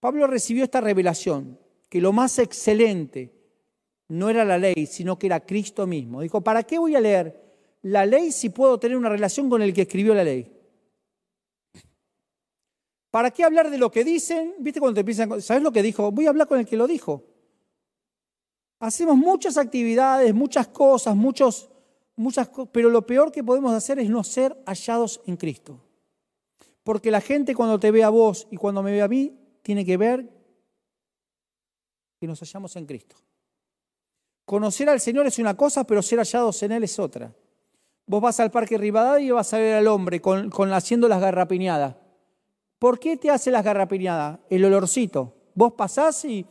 Pablo 0.00 0.26
recibió 0.26 0.64
esta 0.64 0.82
revelación, 0.82 1.58
que 1.88 2.02
lo 2.02 2.12
más 2.12 2.38
excelente 2.38 3.32
no 4.08 4.28
era 4.28 4.44
la 4.44 4.58
ley, 4.58 4.84
sino 4.84 5.18
que 5.18 5.28
era 5.28 5.40
Cristo 5.40 5.86
mismo. 5.86 6.20
Dijo, 6.20 6.42
¿para 6.42 6.64
qué 6.64 6.78
voy 6.78 6.94
a 6.94 7.00
leer 7.00 7.42
la 7.80 8.04
ley 8.04 8.32
si 8.32 8.50
puedo 8.50 8.78
tener 8.78 8.98
una 8.98 9.08
relación 9.08 9.48
con 9.48 9.62
el 9.62 9.72
que 9.72 9.82
escribió 9.82 10.14
la 10.14 10.24
ley? 10.24 10.52
¿Para 13.10 13.30
qué 13.30 13.44
hablar 13.44 13.70
de 13.70 13.78
lo 13.78 13.90
que 13.90 14.04
dicen? 14.04 14.56
¿Viste 14.58 14.78
cuando 14.78 14.96
te 14.96 15.00
empiezan, 15.00 15.40
¿sabes 15.40 15.62
lo 15.62 15.72
que 15.72 15.82
dijo? 15.82 16.12
Voy 16.12 16.26
a 16.26 16.28
hablar 16.28 16.46
con 16.46 16.58
el 16.58 16.66
que 16.66 16.76
lo 16.76 16.86
dijo. 16.86 17.27
Hacemos 18.80 19.16
muchas 19.16 19.56
actividades, 19.56 20.32
muchas 20.34 20.68
cosas, 20.68 21.16
muchos, 21.16 21.70
muchas 22.14 22.48
pero 22.70 22.90
lo 22.90 23.04
peor 23.04 23.32
que 23.32 23.42
podemos 23.42 23.72
hacer 23.72 23.98
es 23.98 24.08
no 24.08 24.22
ser 24.22 24.56
hallados 24.66 25.20
en 25.26 25.36
Cristo. 25.36 25.80
Porque 26.84 27.10
la 27.10 27.20
gente 27.20 27.54
cuando 27.54 27.78
te 27.78 27.90
ve 27.90 28.04
a 28.04 28.08
vos 28.08 28.46
y 28.50 28.56
cuando 28.56 28.82
me 28.82 28.92
ve 28.92 29.02
a 29.02 29.08
mí, 29.08 29.36
tiene 29.62 29.84
que 29.84 29.96
ver 29.96 30.28
que 32.20 32.26
nos 32.26 32.40
hallamos 32.40 32.74
en 32.76 32.86
Cristo. 32.86 33.16
Conocer 34.44 34.88
al 34.88 35.00
Señor 35.00 35.26
es 35.26 35.38
una 35.38 35.56
cosa, 35.56 35.84
pero 35.84 36.02
ser 36.02 36.18
hallados 36.20 36.62
en 36.62 36.72
Él 36.72 36.84
es 36.84 36.98
otra. 36.98 37.34
Vos 38.06 38.22
vas 38.22 38.40
al 38.40 38.50
Parque 38.50 38.78
Rivadavia 38.78 39.26
y 39.26 39.30
vas 39.30 39.52
a 39.52 39.58
ver 39.58 39.74
al 39.74 39.86
hombre 39.88 40.22
con, 40.22 40.50
haciendo 40.72 41.08
las 41.08 41.20
garrapiñadas. 41.20 41.96
¿Por 42.78 42.98
qué 42.98 43.16
te 43.16 43.28
hace 43.28 43.50
las 43.50 43.62
garrapiñadas? 43.62 44.38
El 44.48 44.64
olorcito. 44.64 45.34
Vos 45.54 45.74
pasás 45.74 46.24
y... 46.24 46.46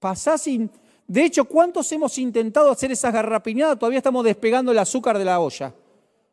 Pasás 0.00 0.46
y... 0.48 0.68
De 1.06 1.24
hecho, 1.24 1.44
¿cuántos 1.44 1.90
hemos 1.92 2.18
intentado 2.18 2.70
hacer 2.70 2.90
esas 2.92 3.12
garrapiñadas? 3.12 3.78
Todavía 3.78 3.98
estamos 3.98 4.24
despegando 4.24 4.72
el 4.72 4.78
azúcar 4.78 5.18
de 5.18 5.24
la 5.24 5.40
olla. 5.40 5.74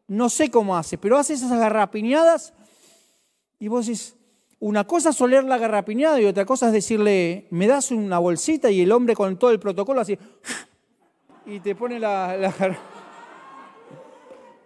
No 0.08 0.30
sé 0.30 0.50
cómo 0.50 0.78
hace, 0.78 0.98
pero 0.98 1.18
hace 1.18 1.34
esas 1.34 1.52
garrapiñadas 1.52 2.54
y 3.60 3.68
vos 3.68 3.88
dices, 3.88 4.16
una 4.60 4.86
cosa 4.86 5.10
es 5.10 5.22
oler 5.22 5.44
la 5.44 5.58
garrapiñada 5.58 6.22
y 6.22 6.26
otra 6.26 6.46
cosa 6.46 6.68
es 6.68 6.74
decirle, 6.74 7.48
me 7.50 7.68
das 7.68 7.92
una 7.92 8.20
bolsita 8.20 8.70
y 8.70 8.82
el 8.82 8.92
hombre 8.92 9.16
con 9.16 9.38
todo 9.38 9.52
el 9.52 9.60
protocolo 9.60 10.02
así, 10.02 10.18
y 11.46 11.60
te 11.60 11.76
pone 11.76 12.00
la, 12.00 12.54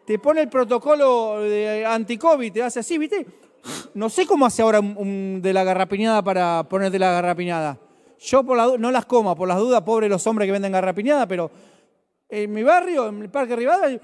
te 0.05 0.19
pone 0.19 0.41
el 0.41 0.49
protocolo 0.49 1.37
anti-COVID, 1.87 2.51
te 2.51 2.63
hace 2.63 2.79
así, 2.79 2.97
¿viste? 2.97 3.25
No 3.93 4.09
sé 4.09 4.25
cómo 4.25 4.45
hace 4.45 4.61
ahora 4.61 4.81
de 4.81 5.53
la 5.53 5.63
garrapiñada 5.63 6.21
para 6.23 6.63
ponerte 6.67 6.97
la 6.97 7.11
garrapiñada. 7.11 7.77
Yo 8.21 8.43
por 8.43 8.55
la, 8.55 8.77
no 8.77 8.91
las 8.91 9.05
como, 9.05 9.35
por 9.35 9.47
las 9.47 9.57
dudas, 9.57 9.81
pobres 9.81 10.07
los 10.07 10.25
hombres 10.27 10.47
que 10.47 10.51
venden 10.51 10.71
garrapiñada, 10.71 11.27
pero 11.27 11.49
en 12.29 12.53
mi 12.53 12.61
barrio, 12.61 13.07
en 13.07 13.23
el 13.23 13.31
Parque 13.31 13.55
Rivadavia, 13.55 13.99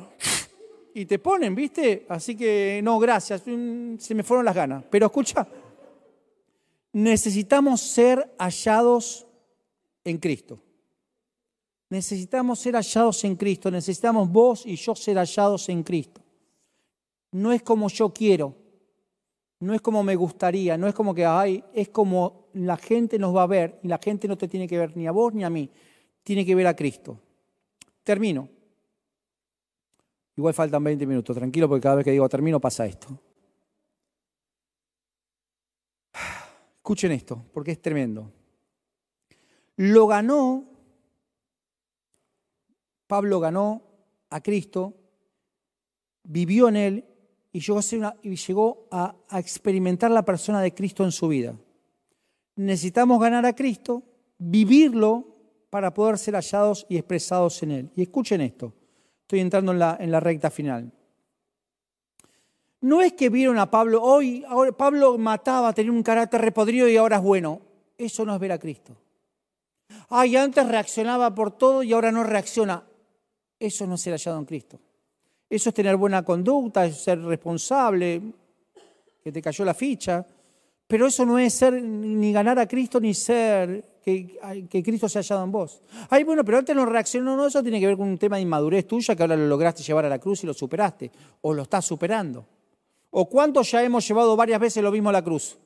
y 0.96 1.06
te 1.06 1.20
ponen, 1.20 1.54
¿viste? 1.54 2.08
Así 2.10 2.36
que 2.36 2.82
no, 2.84 2.98
gracias, 2.98 3.44
se 3.44 4.16
me 4.16 4.24
fueron 4.24 4.44
las 4.44 4.56
ganas. 4.56 4.84
Pero 4.90 5.06
escucha, 5.06 5.48
necesitamos 6.94 7.80
ser 7.80 8.34
hallados 8.40 9.28
en 10.04 10.18
Cristo. 10.18 10.60
Necesitamos 11.90 12.58
ser 12.58 12.74
hallados 12.74 13.24
en 13.24 13.36
Cristo, 13.36 13.70
necesitamos 13.70 14.30
vos 14.32 14.66
y 14.66 14.76
yo 14.78 14.96
ser 14.96 15.18
hallados 15.18 15.70
en 15.70 15.84
Cristo. 15.84 16.22
No 17.32 17.52
es 17.54 17.62
como 17.62 17.88
yo 17.88 18.12
quiero, 18.12 18.56
no 19.60 19.76
es 19.76 19.82
como 19.82 20.02
me 20.02 20.16
gustaría, 20.16 20.76
no 20.76 20.88
es 20.88 20.96
como 20.96 21.14
que, 21.14 21.24
ay, 21.24 21.64
es 21.72 21.90
como 21.90 22.47
la 22.58 22.78
gente 22.78 23.20
nos 23.20 23.36
va 23.36 23.44
a 23.44 23.48
ver 23.48 23.80
y 23.84 23.88
la 23.88 23.98
gente 23.98 24.28
no 24.28 24.38
te 24.38 24.48
tiene 24.48 24.68
que 24.68 24.78
ver 24.78 24.96
ni 24.98 25.08
a 25.08 25.12
vos 25.12 25.34
ni 25.34 25.44
a 25.44 25.50
mí, 25.50 25.70
tiene 26.24 26.46
que 26.46 26.56
ver 26.56 26.68
a 26.68 26.76
Cristo. 26.76 27.20
Termino. 28.04 28.50
Igual 30.36 30.54
faltan 30.54 30.84
20 30.84 31.06
minutos, 31.06 31.36
tranquilo, 31.36 31.68
porque 31.68 31.84
cada 31.84 31.96
vez 31.96 32.06
que 32.06 32.12
digo 32.12 32.28
termino 32.30 32.60
pasa 32.60 32.86
esto. 32.86 33.20
Escuchen 36.78 37.12
esto, 37.12 37.46
porque 37.54 37.72
es 37.72 37.82
tremendo. 37.82 38.32
Lo 39.78 40.08
ganó, 40.08 40.64
Pablo 43.08 43.40
ganó 43.40 43.84
a 44.30 44.42
Cristo, 44.42 44.96
vivió 46.24 46.70
en 46.70 46.76
él 46.76 47.06
y 47.52 47.60
llegó, 47.60 48.88
a, 48.92 49.16
a 49.30 49.40
experimentar 49.40 50.12
la 50.12 50.24
persona 50.24 50.62
de 50.62 50.74
Cristo 50.74 51.04
en 51.04 51.12
su 51.12 51.28
vida. 51.28 51.56
Necesitamos 52.58 53.20
ganar 53.22 53.46
a 53.46 53.54
Cristo, 53.54 54.04
vivirlo 54.38 55.38
para 55.70 55.94
poder 55.94 56.18
ser 56.18 56.34
hallados 56.34 56.86
y 56.90 56.98
expresados 56.98 57.62
en 57.64 57.72
él. 57.72 57.92
Y 57.96 58.02
escuchen 58.02 58.42
esto, 58.42 58.74
estoy 59.22 59.40
entrando 59.42 59.72
en 59.72 60.12
la, 60.12 60.20
recta 60.20 60.50
final. 60.50 60.92
No 62.82 63.02
es 63.02 63.14
que 63.14 63.30
vieron 63.30 63.60
a 63.60 63.70
Pablo, 63.70 64.02
hoy 64.02 64.44
ahora 64.48 64.72
Pablo 64.72 65.18
mataba, 65.18 65.72
tenía 65.74 65.92
un 65.92 66.04
carácter 66.04 66.42
repodrido 66.42 66.88
y 66.88 66.98
ahora 66.98 67.18
es 67.18 67.24
bueno. 67.24 67.62
Eso 67.98 68.26
no 68.26 68.34
es 68.34 68.40
ver 68.40 68.52
a 68.52 68.60
Cristo. 68.60 68.96
Ay, 70.10 70.36
antes 70.36 70.68
reaccionaba 70.68 71.34
por 71.34 71.52
todo 71.52 71.84
y 71.84 71.94
ahora 71.94 72.12
no 72.12 72.24
reacciona. 72.24 72.84
Eso 73.60 73.86
no 73.86 73.96
es 73.96 74.02
ser 74.02 74.14
hallado 74.14 74.40
en 74.40 74.46
Cristo. 74.46 74.80
Eso 75.50 75.70
es 75.70 75.76
tener 75.76 75.96
buena 75.96 76.24
conducta, 76.24 76.86
es 76.86 77.04
ser 77.04 77.22
responsable, 77.22 78.22
que 79.24 79.32
te 79.32 79.42
cayó 79.42 79.64
la 79.64 79.74
ficha. 79.74 80.26
Pero 80.88 81.08
eso 81.08 81.26
no 81.26 81.38
es 81.38 81.54
ser 81.54 81.82
ni 81.82 82.32
ganar 82.32 82.58
a 82.60 82.68
Cristo 82.68 83.00
ni 83.00 83.14
ser 83.14 83.84
que, 84.04 84.84
Cristo 84.84 85.10
se 85.10 85.20
hallado 85.20 85.44
en 85.44 85.52
vos. 85.52 85.82
Ay, 86.10 86.24
bueno, 86.24 86.46
pero 86.46 86.60
antes 86.60 86.74
no 86.74 86.86
reaccionó, 86.86 87.36
no, 87.36 87.48
eso 87.48 87.62
tiene 87.62 87.80
que 87.80 87.88
ver 87.88 87.98
con 87.98 88.08
un 88.08 88.18
tema 88.18 88.38
de 88.38 88.44
inmadurez 88.44 88.88
tuya 88.88 89.16
que 89.16 89.22
ahora 89.22 89.36
lo 89.36 89.48
lograste 89.48 89.84
llevar 89.84 90.06
a 90.06 90.10
la 90.10 90.20
cruz 90.20 90.44
y 90.44 90.48
lo 90.48 90.54
superaste, 90.54 91.12
o 91.42 91.54
lo 91.54 91.64
estás 91.64 91.84
superando. 91.84 92.46
¿O 93.12 93.28
cuántos 93.28 93.72
ya 93.72 93.84
hemos 93.84 94.08
llevado 94.08 94.36
varias 94.36 94.60
veces 94.60 94.82
lo 94.82 94.92
mismo 94.92 95.10
a 95.10 95.14
la 95.14 95.24
cruz? 95.24 95.58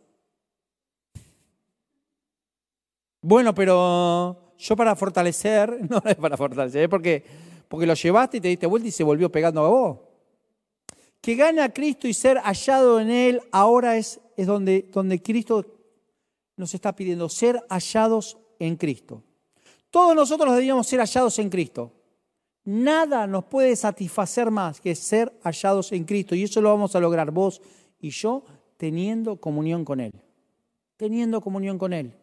Bueno, 3.22 3.54
pero 3.54 4.56
yo 4.58 4.76
para 4.76 4.96
fortalecer, 4.96 5.78
no 5.90 6.02
es 6.04 6.16
para 6.16 6.38
fortalecer, 6.38 6.84
es 6.84 6.90
porque, 6.90 7.24
porque 7.68 7.86
lo 7.86 7.94
llevaste 7.94 8.38
y 8.38 8.42
te 8.42 8.48
diste 8.48 8.66
vuelta 8.66 8.88
y 8.88 8.92
se 8.92 9.04
volvió 9.04 9.32
pegando 9.32 9.64
a 9.64 9.70
vos. 9.70 10.00
Que 11.20 11.36
gane 11.36 11.62
a 11.62 11.72
Cristo 11.72 12.08
y 12.08 12.16
ser 12.16 12.40
hallado 12.40 13.00
en 13.00 13.12
Él 13.12 13.42
ahora 13.52 13.98
es, 13.98 14.20
es 14.42 14.48
donde, 14.48 14.90
donde 14.92 15.22
Cristo 15.22 15.64
nos 16.58 16.74
está 16.74 16.96
pidiendo, 16.96 17.30
ser 17.30 17.64
hallados 17.70 18.40
en 18.58 18.76
Cristo. 18.76 19.22
Todos 19.92 20.16
nosotros 20.16 20.56
debíamos 20.56 20.88
ser 20.88 21.00
hallados 21.00 21.38
en 21.38 21.50
Cristo. 21.50 21.92
Nada 22.64 23.28
nos 23.28 23.46
puede 23.46 23.76
satisfacer 23.76 24.50
más 24.50 24.82
que 24.82 24.96
ser 24.96 25.32
hallados 25.44 25.92
en 25.92 26.06
Cristo. 26.06 26.34
Y 26.34 26.44
eso 26.44 26.60
lo 26.60 26.70
vamos 26.70 26.96
a 26.96 27.00
lograr 27.00 27.30
vos 27.30 27.62
y 28.00 28.10
yo 28.10 28.44
teniendo 28.78 29.36
comunión 29.36 29.86
con 29.86 30.00
Él. 30.00 30.14
Teniendo 30.98 31.40
comunión 31.40 31.78
con 31.78 31.94
Él. 31.94 32.14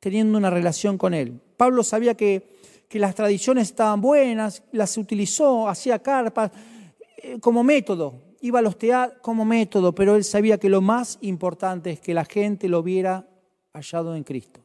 Teniendo 0.00 0.36
una 0.36 0.50
relación 0.50 0.98
con 0.98 1.14
Él. 1.14 1.40
Pablo 1.56 1.84
sabía 1.84 2.14
que, 2.16 2.58
que 2.88 2.98
las 2.98 3.14
tradiciones 3.14 3.68
estaban 3.68 4.00
buenas, 4.00 4.64
las 4.72 4.96
utilizó, 4.96 5.68
hacía 5.68 6.00
carpas 6.00 6.50
eh, 7.18 7.38
como 7.38 7.62
método. 7.62 8.27
Iba 8.40 8.60
a 8.60 8.62
los 8.62 8.76
como 9.22 9.44
método, 9.44 9.94
pero 9.94 10.16
él 10.16 10.24
sabía 10.24 10.58
que 10.58 10.68
lo 10.68 10.80
más 10.80 11.18
importante 11.20 11.90
es 11.90 12.00
que 12.00 12.14
la 12.14 12.24
gente 12.24 12.68
lo 12.68 12.82
viera 12.82 13.28
hallado 13.72 14.14
en 14.14 14.24
Cristo. 14.24 14.60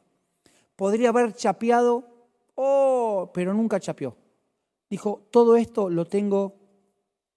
Podría 0.76 1.10
haber 1.10 1.34
chapeado, 1.34 2.04
oh, 2.54 3.30
pero 3.32 3.52
nunca 3.52 3.80
chapeó 3.80 4.16
dijo, 4.94 5.26
todo 5.32 5.56
esto 5.56 5.90
lo 5.90 6.04
tengo 6.04 6.54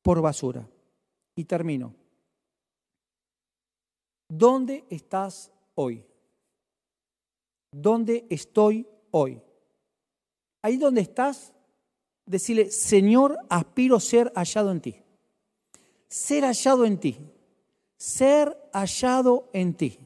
por 0.04 0.21
basura. 0.21 0.69
Y 1.36 1.45
termino. 1.45 1.95
¿Dónde 4.30 4.86
estás 4.89 5.52
hoy? 5.73 6.06
¿Dónde 7.71 8.28
estoy 8.30 8.88
hoy? 9.10 9.41
Ahí 10.62 10.78
donde 10.78 11.02
estás, 11.02 11.52
decirle, 12.26 12.69
Señor, 12.69 13.38
aspiro 13.50 14.00
ser 14.00 14.32
hallado 14.36 14.71
en 14.71 14.82
ti. 14.82 15.02
Ser 16.08 16.43
hallado 16.43 16.86
en 16.86 16.98
ti. 17.00 17.17
Ser 17.98 18.58
hallado 18.74 19.50
en 19.54 19.74
ti. 19.74 20.00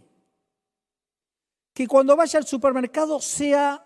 Que 1.73 1.87
cuando 1.87 2.15
vaya 2.15 2.39
al 2.39 2.47
supermercado 2.47 3.19
sea 3.19 3.85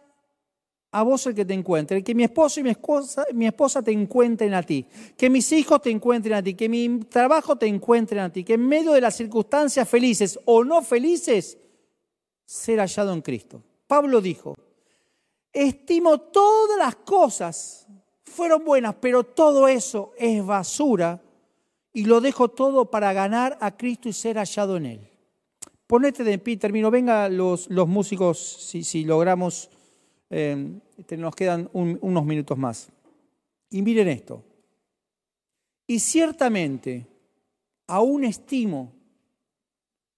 a 0.96 1.04
vos 1.04 1.26
el 1.28 1.36
que 1.36 1.44
te 1.44 1.54
encuentre, 1.54 2.02
que 2.02 2.16
mi 2.16 2.24
esposo 2.24 2.62
y 2.62 2.64
mi 2.64 2.70
esposa, 2.70 3.26
mi 3.34 3.46
esposa 3.46 3.82
te 3.82 3.92
encuentren 3.92 4.54
a 4.54 4.64
ti, 4.64 4.86
que 5.18 5.30
mis 5.30 5.52
hijos 5.52 5.82
te 5.82 5.90
encuentren 5.90 6.36
a 6.36 6.42
ti, 6.42 6.54
que 6.54 6.70
mi 6.70 7.00
trabajo 7.00 7.58
te 7.58 7.68
encuentren 7.68 8.22
a 8.22 8.32
ti, 8.32 8.46
que 8.46 8.54
en 8.54 8.66
medio 8.66 8.94
de 8.94 9.02
las 9.02 9.18
circunstancias 9.18 9.90
felices 9.90 10.40
o 10.46 10.64
no 10.64 10.82
felices, 10.82 11.58
ser 12.46 12.80
hallado 12.80 13.12
en 13.12 13.22
Cristo. 13.22 13.62
Pablo 13.88 14.22
dijo, 14.22 14.56
estimo 15.52 16.18
todas 16.18 16.78
las 16.78 16.96
cosas, 16.96 17.88
fueron 18.24 18.64
buenas, 18.64 18.96
pero 18.96 19.26
todo 19.26 19.68
eso 19.68 20.14
es 20.18 20.46
basura 20.46 21.22
y 21.96 22.04
lo 22.04 22.20
dejo 22.20 22.50
todo 22.50 22.92
para 22.92 23.14
ganar 23.14 23.58
a 23.62 23.78
Cristo 23.78 24.10
y 24.10 24.14
ser 24.14 24.36
hallado 24.36 24.76
en 24.76 24.86
Él. 24.86 25.10
Ponete 25.88 26.26
de 26.26 26.38
pie, 26.38 26.58
termino. 26.58 26.92
Venga 26.92 27.30
los, 27.30 27.70
los 27.70 27.88
músicos, 27.88 28.38
si, 28.38 28.84
si 28.84 29.06
logramos 29.06 29.70
eh, 30.30 30.78
nos 31.18 31.36
quedan 31.36 31.70
unos 31.72 32.26
minutos 32.26 32.58
más. 32.58 32.90
Y 33.70 33.82
miren 33.82 34.10
esto. 34.10 34.44
Y 35.88 36.00
ciertamente, 36.00 37.08
aún 37.88 38.26
estimo, 38.26 38.92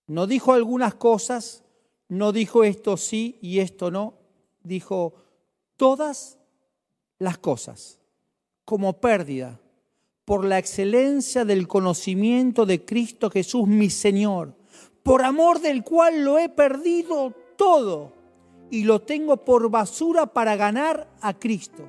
no 0.07 0.25
dijo 0.25 0.53
algunas 0.53 0.95
cosas, 0.95 1.63
no 2.09 2.31
dijo 2.31 2.63
esto 2.63 2.97
sí 2.97 3.37
y 3.39 3.59
esto 3.59 3.91
no, 3.91 4.15
dijo 4.63 5.13
todas 5.75 6.39
las 7.19 7.37
cosas 7.37 7.99
como 8.65 8.99
pérdida 8.99 9.59
por 10.27 10.43
la 10.43 10.57
excelencia 10.57 11.45
del 11.45 11.69
conocimiento 11.69 12.65
de 12.65 12.83
Cristo 12.83 13.29
Jesús 13.29 13.65
mi 13.65 13.89
Señor, 13.89 14.57
por 15.01 15.23
amor 15.23 15.61
del 15.61 15.85
cual 15.85 16.25
lo 16.25 16.37
he 16.37 16.49
perdido 16.49 17.33
todo 17.55 18.11
y 18.69 18.83
lo 18.83 19.01
tengo 19.03 19.45
por 19.45 19.69
basura 19.69 20.25
para 20.25 20.57
ganar 20.57 21.07
a 21.21 21.33
Cristo. 21.33 21.87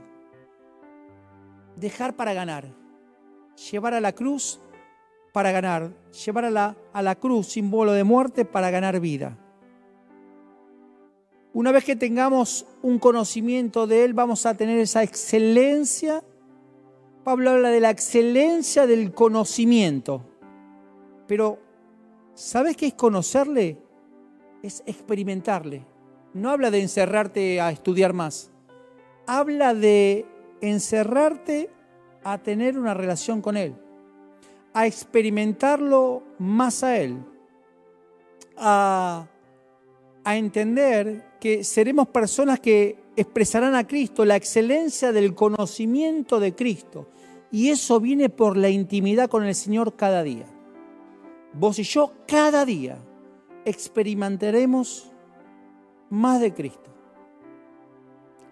Dejar 1.74 2.14
para 2.14 2.33
ganar. 2.33 2.72
Llevar 3.72 3.94
a 3.94 4.01
la 4.01 4.12
cruz 4.12 4.61
para 5.33 5.51
ganar, 5.51 5.90
llevar 6.24 6.44
a 6.44 6.51
la, 6.51 6.77
a 6.92 7.03
la 7.03 7.16
cruz 7.16 7.48
símbolo 7.48 7.90
de 7.90 8.05
muerte 8.05 8.44
para 8.44 8.70
ganar 8.70 9.01
vida. 9.01 9.37
Una 11.53 11.72
vez 11.72 11.83
que 11.83 11.96
tengamos 11.96 12.66
un 12.83 13.01
conocimiento 13.01 13.88
de 13.88 14.05
Él, 14.05 14.14
vamos 14.14 14.46
a 14.46 14.55
tener 14.55 14.79
esa 14.79 15.03
excelencia. 15.03 16.22
Pablo 17.29 17.51
habla 17.51 17.69
de 17.69 17.81
la 17.81 17.91
excelencia 17.91 18.87
del 18.87 19.12
conocimiento. 19.12 20.25
Pero, 21.27 21.59
¿sabes 22.33 22.75
qué 22.75 22.87
es 22.87 22.95
conocerle? 22.95 23.77
Es 24.62 24.83
experimentarle. 24.87 25.85
No 26.33 26.49
habla 26.49 26.71
de 26.71 26.81
encerrarte 26.81 27.61
a 27.61 27.71
estudiar 27.71 28.14
más. 28.14 28.51
Habla 29.27 29.75
de 29.75 30.25
encerrarte 30.62 31.69
a 32.25 32.38
tener 32.38 32.79
una 32.79 32.95
relación 32.95 33.43
con 33.43 33.59
Él, 33.59 33.75
a 34.73 34.87
experimentarlo 34.87 36.23
más 36.38 36.83
a 36.83 36.97
Él, 36.97 37.19
a, 38.57 39.27
a 40.25 40.37
entender 40.38 41.37
que 41.38 41.62
seremos 41.62 42.09
personas 42.09 42.59
que 42.59 42.97
expresarán 43.17 43.75
a 43.75 43.87
Cristo, 43.87 44.25
la 44.25 44.37
excelencia 44.37 45.12
del 45.12 45.35
conocimiento 45.35 46.41
de 46.41 46.55
Cristo. 46.55 47.07
Y 47.51 47.71
eso 47.71 48.01
viene 48.01 48.29
por 48.29 48.57
la 48.57 48.69
intimidad 48.69 49.29
con 49.29 49.45
el 49.45 49.55
Señor 49.55 49.97
cada 49.97 50.23
día. 50.23 50.47
Vos 51.55 51.79
y 51.79 51.83
yo 51.83 52.13
cada 52.27 52.65
día 52.65 52.99
experimentaremos 53.65 55.11
más 56.11 56.41
de 56.41 56.53
Cristo. 56.53 56.91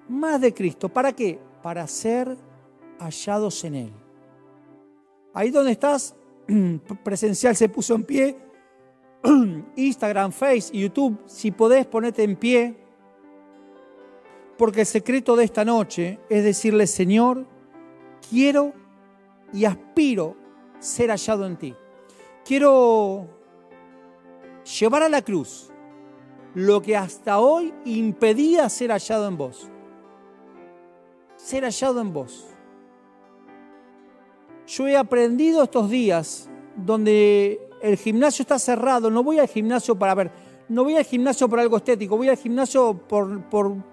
Más 0.09 0.41
de 0.41 0.55
Cristo. 0.55 0.89
¿Para 0.89 1.13
qué? 1.13 1.39
Para 1.63 1.87
ser 1.87 2.37
hallados 2.99 3.65
en 3.65 3.75
Él. 3.75 3.93
Ahí 5.35 5.51
donde 5.51 5.73
estás, 5.73 6.15
presencial 7.05 7.55
se 7.55 7.69
puso 7.69 7.95
en 7.95 8.05
pie. 8.05 8.37
Instagram, 9.77 10.33
Face, 10.33 10.77
YouTube, 10.77 11.19
si 11.27 11.51
podés 11.51 11.87
ponerte 11.87 12.23
en 12.23 12.37
pie. 12.37 12.77
Porque 14.57 14.81
el 14.81 14.87
secreto 14.87 15.37
de 15.37 15.45
esta 15.45 15.65
noche 15.65 16.19
es 16.31 16.43
decirle, 16.43 16.87
Señor, 16.87 17.47
quiero 18.31 18.73
y 19.53 19.65
aspiro 19.65 20.37
ser 20.79 21.11
hallado 21.11 21.47
en 21.47 21.57
ti. 21.57 21.75
Quiero 22.45 23.27
llevar 24.79 25.03
a 25.03 25.09
la 25.09 25.23
cruz 25.23 25.71
lo 26.55 26.81
que 26.81 26.97
hasta 26.97 27.39
hoy 27.39 27.75
impedía 27.85 28.69
ser 28.69 28.91
hallado 28.91 29.29
en 29.29 29.37
vos. 29.37 29.69
Ser 31.37 31.65
hallado 31.65 32.01
en 32.01 32.13
vos. 32.13 32.47
Yo 34.67 34.89
he 34.89 34.97
aprendido 34.97 35.63
estos 35.63 35.91
días 35.91 36.49
donde 36.75 37.61
el 37.83 37.97
gimnasio 37.97 38.43
está 38.43 38.59
cerrado, 38.59 39.11
no 39.11 39.23
voy 39.23 39.39
al 39.39 39.49
gimnasio 39.49 39.97
para 39.97 40.15
ver, 40.15 40.31
no 40.69 40.83
voy 40.83 40.97
al 40.97 41.05
gimnasio 41.05 41.49
por 41.49 41.61
algo 41.61 41.77
estético, 41.77 42.17
voy 42.17 42.29
al 42.29 42.37
gimnasio 42.37 42.99
por, 43.07 43.43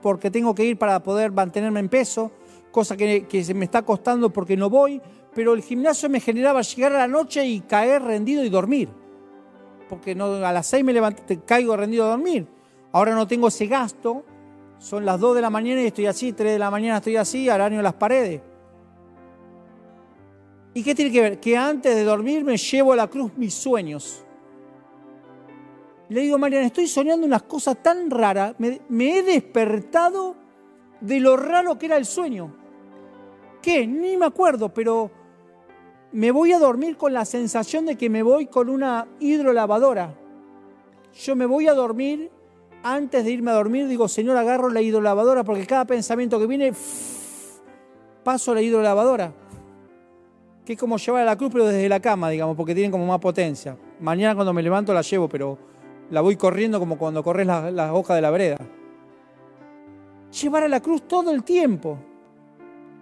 porque 0.02 0.32
tengo 0.32 0.56
que 0.56 0.66
ir 0.66 0.78
para 0.78 1.02
poder 1.04 1.32
mantenerme 1.32 1.80
en 1.80 1.90
peso, 1.90 2.32
cosa 2.74 2.98
que, 2.98 3.44
se 3.44 3.54
me 3.54 3.66
está 3.66 3.84
costando 3.84 4.34
porque 4.34 4.58
no 4.58 4.70
voy, 4.70 5.00
pero 5.34 5.54
el 5.54 5.62
gimnasio 5.62 6.10
me 6.10 6.20
generaba 6.20 6.62
llegar 6.62 6.92
a 6.94 6.98
la 6.98 7.08
noche 7.08 7.46
y 7.46 7.62
caer 7.62 8.02
rendido 8.02 8.44
y 8.44 8.50
dormir. 8.50 8.90
Porque 9.88 10.16
no, 10.16 10.26
a 10.26 10.52
las 10.52 10.68
seis 10.68 10.84
me 10.84 10.92
levanto, 10.92 11.24
caigo 11.46 11.78
rendido 11.78 12.06
a 12.06 12.10
dormir. 12.10 12.48
Ahora 12.92 13.14
no 13.14 13.28
tengo 13.28 13.48
ese 13.48 13.68
gasto, 13.68 14.26
son 14.80 15.06
las 15.06 15.20
dos 15.20 15.36
de 15.36 15.42
la 15.42 15.52
mañana 15.52 15.84
y 15.84 15.86
estoy 15.86 16.08
así, 16.08 16.34
tres 16.34 16.54
de 16.54 16.60
la 16.60 16.72
mañana 16.72 16.98
estoy 16.98 17.16
así, 17.16 17.48
araño 17.48 17.82
las 17.82 17.94
paredes. 17.94 18.42
¿Y 20.74 20.84
qué 20.84 20.96
tiene 20.96 21.12
que 21.12 21.22
ver? 21.22 21.40
Que 21.40 21.56
antes 21.56 21.96
de 21.96 22.04
dormir 22.04 22.44
me 22.44 22.58
llevo 22.58 22.94
a 22.94 22.96
la 22.96 23.08
cruz 23.08 23.32
mis 23.38 23.54
sueños. 23.54 24.26
Le 26.10 26.22
digo, 26.22 26.40
Mariana, 26.40 26.66
estoy 26.66 26.88
soñando 26.88 27.28
unas 27.28 27.44
cosas 27.44 27.78
tan 27.84 28.10
raras, 28.10 28.56
me 28.58 29.18
he 29.18 29.22
despertado 29.22 30.36
de 31.02 31.20
lo 31.20 31.38
raro 31.38 31.78
que 31.78 31.86
era 31.86 31.98
el 31.98 32.06
sueño. 32.06 32.63
¿Qué? 33.64 33.88
Ni 33.88 34.16
me 34.16 34.28
acuerdo, 34.28 34.72
pero 34.72 35.10
me 36.12 36.30
voy 36.30 36.54
a 36.54 36.60
dormir 36.60 36.98
con 36.98 37.14
la 37.14 37.26
sensación 37.26 37.88
de 37.88 37.96
que 37.96 38.12
me 38.12 38.22
voy 38.22 38.46
con 38.46 38.70
una 38.70 39.08
hidrolavadora. 39.20 40.14
Yo 41.14 41.36
me 41.36 41.48
voy 41.48 41.68
a 41.68 41.74
dormir, 41.74 42.30
antes 42.84 43.26
de 43.26 43.32
irme 43.32 43.50
a 43.50 43.56
dormir, 43.56 43.88
digo, 43.88 44.08
Señor, 44.08 44.38
agarro 44.38 44.70
la 44.70 44.82
hidrolavadora, 44.82 45.44
porque 45.44 45.66
cada 45.66 45.86
pensamiento 45.86 46.40
que 46.40 46.46
viene, 46.46 46.74
paso 48.24 48.54
la 48.54 48.62
hidrolavadora 48.62 49.34
que 50.66 50.74
es 50.74 50.80
como 50.80 50.98
llevar 50.98 51.24
a 51.24 51.26
la 51.26 51.38
cruz, 51.38 51.52
pero 51.52 51.66
desde 51.66 51.90
la 51.90 52.00
cama, 52.00 52.30
digamos, 52.30 52.56
porque 52.56 52.74
tienen 52.74 52.92
como 52.92 53.06
más 53.06 53.20
potencia. 53.20 53.78
Mañana 54.00 54.36
cuando 54.36 54.54
me 54.54 54.64
levanto 54.64 54.94
la 54.94 55.02
llevo, 55.02 55.28
pero 55.28 55.58
la 56.10 56.22
voy 56.22 56.36
corriendo 56.36 56.80
como 56.80 56.98
cuando 56.98 57.24
corres 57.24 57.46
la, 57.46 57.70
la 57.70 57.94
hoja 57.94 58.16
de 58.16 58.22
la 58.22 58.32
vereda. 58.32 58.58
Llevar 60.42 60.64
a 60.64 60.68
la 60.68 60.80
cruz 60.80 61.08
todo 61.08 61.32
el 61.32 61.44
tiempo. 61.44 61.98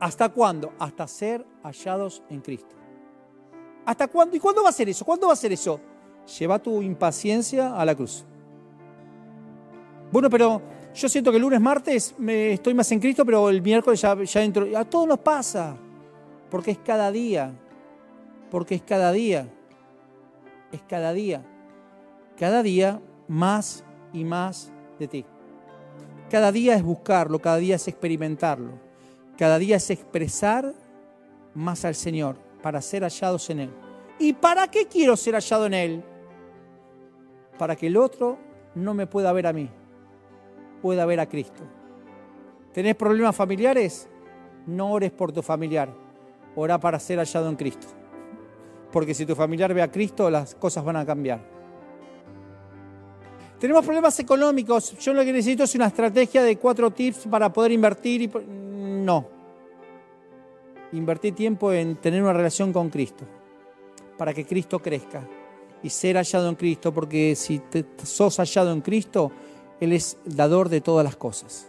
¿Hasta 0.02 0.30
cuándo? 0.30 0.74
Hasta 0.80 1.08
ser 1.08 1.46
hallados 1.62 2.24
en 2.28 2.42
Cristo. 2.42 2.76
¿Hasta 3.86 4.08
cuándo? 4.08 4.36
¿Y 4.36 4.40
cuándo 4.40 4.64
va 4.64 4.70
a 4.70 4.74
ser 4.74 4.90
eso? 4.90 5.06
¿Cuándo 5.06 5.28
va 5.28 5.34
a 5.34 5.36
ser 5.36 5.52
eso? 5.54 5.80
Lleva 6.40 6.58
tu 6.58 6.82
impaciencia 6.82 7.76
a 7.76 7.86
la 7.86 7.94
cruz. 7.94 8.26
Bueno, 10.12 10.28
pero 10.28 10.60
yo 10.96 11.08
siento 11.08 11.30
que 11.30 11.38
el 11.38 11.44
lunes, 11.44 11.62
martes 11.62 12.16
me 12.18 12.54
estoy 12.54 12.74
más 12.74 12.92
en 12.92 13.00
Cristo, 13.00 13.24
pero 13.24 13.48
el 13.48 13.62
miércoles 13.62 14.02
ya, 14.02 14.16
ya 14.24 14.44
entro. 14.44 14.68
A 14.76 14.84
todos 14.86 15.08
nos 15.08 15.20
pasa 15.20 15.78
porque 16.50 16.72
es 16.72 16.80
cada 16.80 17.12
día, 17.12 17.54
porque 18.50 18.74
es 18.76 18.82
cada 18.82 19.12
día, 19.12 19.48
es 20.72 20.82
cada 20.82 21.14
día, 21.14 21.46
cada 22.38 22.64
día 22.64 23.00
más 23.28 23.84
y 24.14 24.24
más 24.24 24.72
de 24.98 25.08
ti. 25.08 25.26
Cada 26.32 26.52
día 26.52 26.74
es 26.76 26.82
buscarlo, 26.82 27.40
cada 27.40 27.58
día 27.58 27.76
es 27.76 27.88
experimentarlo, 27.88 28.74
cada 29.42 29.58
día 29.58 29.78
es 29.78 29.90
expresar 29.90 30.72
más 31.56 31.84
al 31.84 31.96
Señor 31.96 32.36
para 32.62 32.80
ser 32.80 33.02
hallados 33.02 33.50
en 33.50 33.62
Él. 33.62 33.70
¿Y 34.20 34.34
para 34.34 34.68
qué 34.70 34.86
quiero 34.86 35.18
ser 35.18 35.34
hallado 35.34 35.66
en 35.66 35.74
Él? 35.74 36.04
Para 37.58 37.76
que 37.76 37.88
el 37.88 37.98
otro 37.98 38.38
no 38.76 38.94
me 38.94 39.08
pueda 39.08 39.34
ver 39.34 39.48
a 39.48 39.52
mí, 39.52 39.68
pueda 40.80 41.08
ver 41.08 41.20
a 41.20 41.26
Cristo. 41.28 41.64
¿Tenés 42.72 42.94
problemas 42.94 43.36
familiares? 43.36 44.08
No 44.68 44.92
ores 44.92 45.10
por 45.10 45.32
tu 45.32 45.42
familiar, 45.42 45.92
ora 46.56 46.80
para 46.80 47.00
ser 47.00 47.18
hallado 47.18 47.50
en 47.50 47.56
Cristo. 47.56 47.88
Porque 48.92 49.16
si 49.16 49.26
tu 49.26 49.34
familiar 49.34 49.74
ve 49.74 49.82
a 49.82 49.90
Cristo, 49.90 50.30
las 50.30 50.54
cosas 50.54 50.86
van 50.86 50.98
a 50.98 51.06
cambiar. 51.08 51.42
Tenemos 53.58 53.84
problemas 53.84 54.20
económicos. 54.20 54.96
Yo 55.00 55.16
lo 55.16 55.26
que 55.26 55.34
necesito 55.34 55.64
es 55.64 55.74
una 55.74 55.88
estrategia 55.88 56.44
de 56.44 56.58
cuatro 56.58 56.92
tips 56.92 57.26
para 57.26 57.52
poder 57.52 57.72
invertir. 57.72 58.22
Y... 58.22 58.32
No. 58.38 59.31
Invertir 60.94 61.36
tiempo 61.36 61.72
en 61.72 61.96
tener 61.96 62.22
una 62.22 62.34
relación 62.34 62.74
con 62.74 62.90
Cristo. 62.90 63.26
Para 64.18 64.34
que 64.34 64.46
Cristo 64.46 64.80
crezca. 64.80 65.28
Y 65.84 65.90
ser 65.90 66.16
hallado 66.18 66.50
en 66.50 66.56
Cristo. 66.56 66.94
Porque 66.94 67.36
si 67.36 67.60
te, 67.60 67.86
sos 68.04 68.38
hallado 68.38 68.72
en 68.72 68.82
Cristo, 68.82 69.32
Él 69.80 69.94
es 69.94 70.18
dador 70.26 70.70
de 70.70 70.82
todas 70.82 71.04
las 71.04 71.16
cosas. 71.16 71.68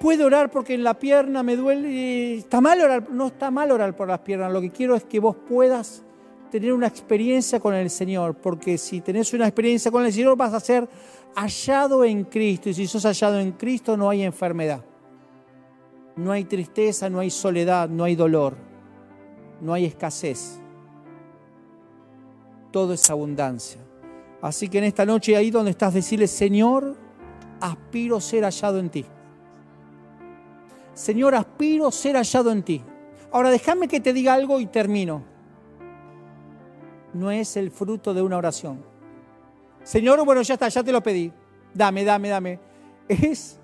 Puedo 0.00 0.26
orar 0.26 0.50
porque 0.50 0.74
en 0.74 0.84
la 0.84 0.98
pierna 0.98 1.42
me 1.42 1.56
duele. 1.56 2.34
Está 2.34 2.60
mal 2.60 2.80
orar, 2.80 3.10
no 3.10 3.28
está 3.28 3.50
mal 3.50 3.70
orar 3.70 3.96
por 3.96 4.08
las 4.08 4.20
piernas. 4.20 4.52
Lo 4.52 4.60
que 4.60 4.70
quiero 4.70 4.94
es 4.94 5.04
que 5.04 5.20
vos 5.20 5.36
puedas 5.48 6.02
tener 6.50 6.72
una 6.72 6.86
experiencia 6.86 7.60
con 7.60 7.74
el 7.74 7.90
Señor, 7.90 8.34
porque 8.36 8.78
si 8.78 9.00
tenés 9.00 9.32
una 9.32 9.46
experiencia 9.46 9.90
con 9.90 10.04
el 10.04 10.12
Señor 10.12 10.36
vas 10.36 10.54
a 10.54 10.60
ser 10.60 10.88
hallado 11.34 12.04
en 12.04 12.24
Cristo. 12.24 12.68
Y 12.70 12.74
si 12.74 12.86
sos 12.86 13.04
hallado 13.04 13.38
en 13.40 13.52
Cristo 13.52 13.96
no 13.96 14.08
hay 14.08 14.22
enfermedad, 14.22 14.82
no 16.16 16.32
hay 16.32 16.44
tristeza, 16.44 17.10
no 17.10 17.20
hay 17.20 17.30
soledad, 17.30 17.88
no 17.88 18.04
hay 18.04 18.16
dolor, 18.16 18.56
no 19.60 19.72
hay 19.74 19.84
escasez. 19.84 20.58
Todo 22.70 22.94
es 22.94 23.10
abundancia. 23.10 23.80
Así 24.40 24.68
que 24.68 24.78
en 24.78 24.84
esta 24.84 25.04
noche 25.04 25.36
ahí 25.36 25.50
donde 25.50 25.70
estás, 25.70 25.94
decirle, 25.94 26.26
Señor, 26.26 26.96
aspiro 27.60 28.20
ser 28.20 28.44
hallado 28.44 28.78
en 28.78 28.90
ti. 28.90 29.04
Señor, 30.94 31.34
aspiro 31.34 31.90
ser 31.90 32.16
hallado 32.16 32.50
en 32.50 32.62
ti. 32.62 32.82
Ahora 33.30 33.50
déjame 33.50 33.86
que 33.86 34.00
te 34.00 34.12
diga 34.12 34.34
algo 34.34 34.60
y 34.60 34.66
termino. 34.66 35.22
No 37.12 37.30
es 37.30 37.56
el 37.56 37.70
fruto 37.70 38.14
de 38.14 38.22
una 38.22 38.38
oración. 38.38 38.82
Señor, 39.82 40.24
bueno, 40.24 40.42
ya 40.42 40.54
está, 40.54 40.68
ya 40.68 40.82
te 40.82 40.92
lo 40.92 41.02
pedí. 41.02 41.32
Dame, 41.74 42.04
dame, 42.04 42.28
dame. 42.28 42.60
Es, 43.08 43.58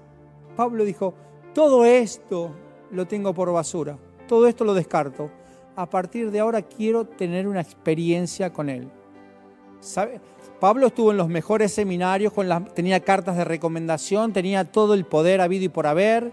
Pablo 0.57 0.85
dijo, 0.85 1.15
todo 1.55 1.85
esto 1.85 2.51
lo 2.91 3.07
tengo 3.07 3.35
por 3.35 3.53
basura. 3.53 3.99
Todo 4.29 4.47
esto 4.47 4.65
lo 4.65 4.75
descarto. 4.75 5.31
A 5.77 5.87
partir 5.87 6.31
de 6.31 6.41
ahora 6.41 6.62
quiero 6.62 7.05
tener 7.05 7.49
una 7.49 7.61
experiencia 7.61 8.53
con 8.53 8.69
Él. 8.69 8.91
Pablo 10.61 10.87
estuvo 10.87 11.11
en 11.11 11.17
los 11.17 11.29
mejores 11.29 11.73
seminarios, 11.73 12.33
con 12.33 12.67
tenía 12.67 13.01
cartas 13.01 13.37
de 13.37 13.45
recomendación, 13.45 14.33
tenía 14.33 14.65
todo 14.65 14.95
el 14.95 15.05
poder 15.05 15.41
habido 15.41 15.65
y 15.65 15.69
por 15.69 15.87
haber 15.87 16.33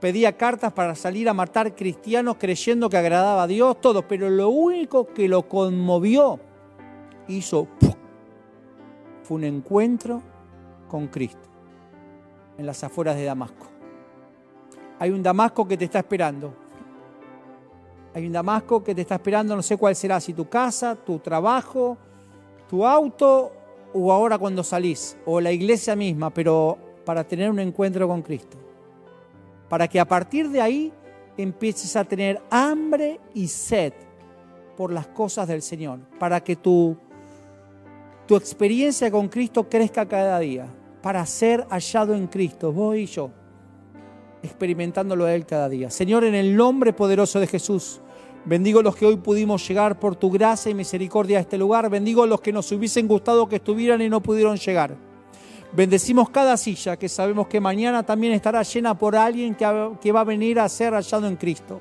pedía 0.00 0.36
cartas 0.36 0.72
para 0.72 0.94
salir 0.94 1.28
a 1.28 1.34
matar 1.34 1.74
cristianos 1.74 2.36
creyendo 2.38 2.88
que 2.88 2.96
agradaba 2.96 3.42
a 3.42 3.46
Dios, 3.46 3.80
todo, 3.80 4.06
pero 4.06 4.30
lo 4.30 4.48
único 4.48 5.12
que 5.12 5.28
lo 5.28 5.48
conmovió, 5.48 6.38
hizo, 7.26 7.68
fue 9.22 9.36
un 9.36 9.44
encuentro 9.44 10.22
con 10.88 11.08
Cristo 11.08 11.48
en 12.56 12.66
las 12.66 12.82
afueras 12.84 13.16
de 13.16 13.24
Damasco. 13.24 13.77
Hay 14.98 15.10
un 15.10 15.22
Damasco 15.22 15.66
que 15.66 15.76
te 15.76 15.84
está 15.84 16.00
esperando. 16.00 16.52
Hay 18.14 18.26
un 18.26 18.32
Damasco 18.32 18.82
que 18.82 18.94
te 18.94 19.02
está 19.02 19.16
esperando, 19.16 19.54
no 19.54 19.62
sé 19.62 19.76
cuál 19.76 19.94
será, 19.94 20.20
si 20.20 20.32
tu 20.32 20.48
casa, 20.48 20.96
tu 20.96 21.18
trabajo, 21.18 21.96
tu 22.68 22.84
auto 22.84 23.52
o 23.92 24.12
ahora 24.12 24.38
cuando 24.38 24.62
salís, 24.62 25.16
o 25.24 25.40
la 25.40 25.52
iglesia 25.52 25.96
misma, 25.96 26.30
pero 26.30 26.76
para 27.04 27.24
tener 27.24 27.50
un 27.50 27.58
encuentro 27.58 28.06
con 28.08 28.22
Cristo. 28.22 28.58
Para 29.68 29.88
que 29.88 30.00
a 30.00 30.04
partir 30.04 30.50
de 30.50 30.60
ahí 30.60 30.92
empieces 31.36 31.94
a 31.96 32.04
tener 32.04 32.40
hambre 32.50 33.20
y 33.34 33.48
sed 33.48 33.92
por 34.76 34.92
las 34.92 35.06
cosas 35.08 35.48
del 35.48 35.62
Señor, 35.62 36.00
para 36.18 36.42
que 36.42 36.56
tu, 36.56 36.96
tu 38.26 38.36
experiencia 38.36 39.10
con 39.10 39.28
Cristo 39.28 39.68
crezca 39.68 40.06
cada 40.06 40.38
día, 40.38 40.66
para 41.02 41.24
ser 41.24 41.66
hallado 41.70 42.14
en 42.14 42.26
Cristo, 42.26 42.72
vos 42.72 42.96
y 42.96 43.06
yo, 43.06 43.30
experimentándolo 44.42 45.24
a 45.24 45.34
Él 45.34 45.46
cada 45.46 45.68
día. 45.68 45.90
Señor, 45.90 46.24
en 46.24 46.34
el 46.34 46.56
nombre 46.56 46.92
poderoso 46.92 47.40
de 47.40 47.46
Jesús, 47.46 48.00
bendigo 48.44 48.82
los 48.82 48.96
que 48.96 49.06
hoy 49.06 49.16
pudimos 49.16 49.66
llegar 49.66 49.98
por 49.98 50.16
tu 50.16 50.30
gracia 50.30 50.70
y 50.70 50.74
misericordia 50.74 51.38
a 51.38 51.40
este 51.40 51.58
lugar, 51.58 51.90
bendigo 51.90 52.22
a 52.22 52.26
los 52.26 52.40
que 52.40 52.52
nos 52.52 52.70
hubiesen 52.72 53.08
gustado 53.08 53.48
que 53.48 53.56
estuvieran 53.56 54.00
y 54.00 54.08
no 54.08 54.22
pudieron 54.22 54.56
llegar. 54.56 54.96
Bendecimos 55.72 56.30
cada 56.30 56.56
silla 56.56 56.96
que 56.96 57.08
sabemos 57.08 57.46
que 57.46 57.60
mañana 57.60 58.02
también 58.02 58.32
estará 58.32 58.62
llena 58.62 58.96
por 58.96 59.14
alguien 59.14 59.54
que, 59.54 60.12
va 60.12 60.20
a 60.20 60.24
venir 60.24 60.58
a 60.58 60.68
ser 60.68 60.94
hallado 60.94 61.26
en 61.26 61.36
Cristo. 61.36 61.80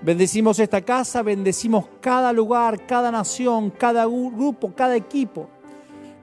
Bendecimos 0.00 0.58
esta 0.60 0.82
casa, 0.82 1.22
bendecimos 1.22 1.86
cada 2.00 2.32
lugar, 2.32 2.86
cada 2.86 3.10
nación, 3.10 3.70
cada 3.70 4.04
grupo, 4.04 4.72
cada 4.76 4.94
equipo, 4.94 5.48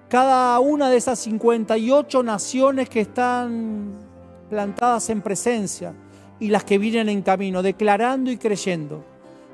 cada 0.07 0.57
una 0.59 0.89
de 0.89 0.97
esas 0.97 1.19
58 1.19 2.23
naciones 2.23 2.87
que 2.87 3.01
están 3.01 4.12
plantadas 4.53 5.09
en 5.09 5.23
presencia 5.23 5.95
y 6.39 6.49
las 6.49 6.63
que 6.63 6.77
vienen 6.77 7.09
en 7.09 7.23
camino, 7.23 7.63
declarando 7.63 8.29
y 8.29 8.37
creyendo 8.37 9.03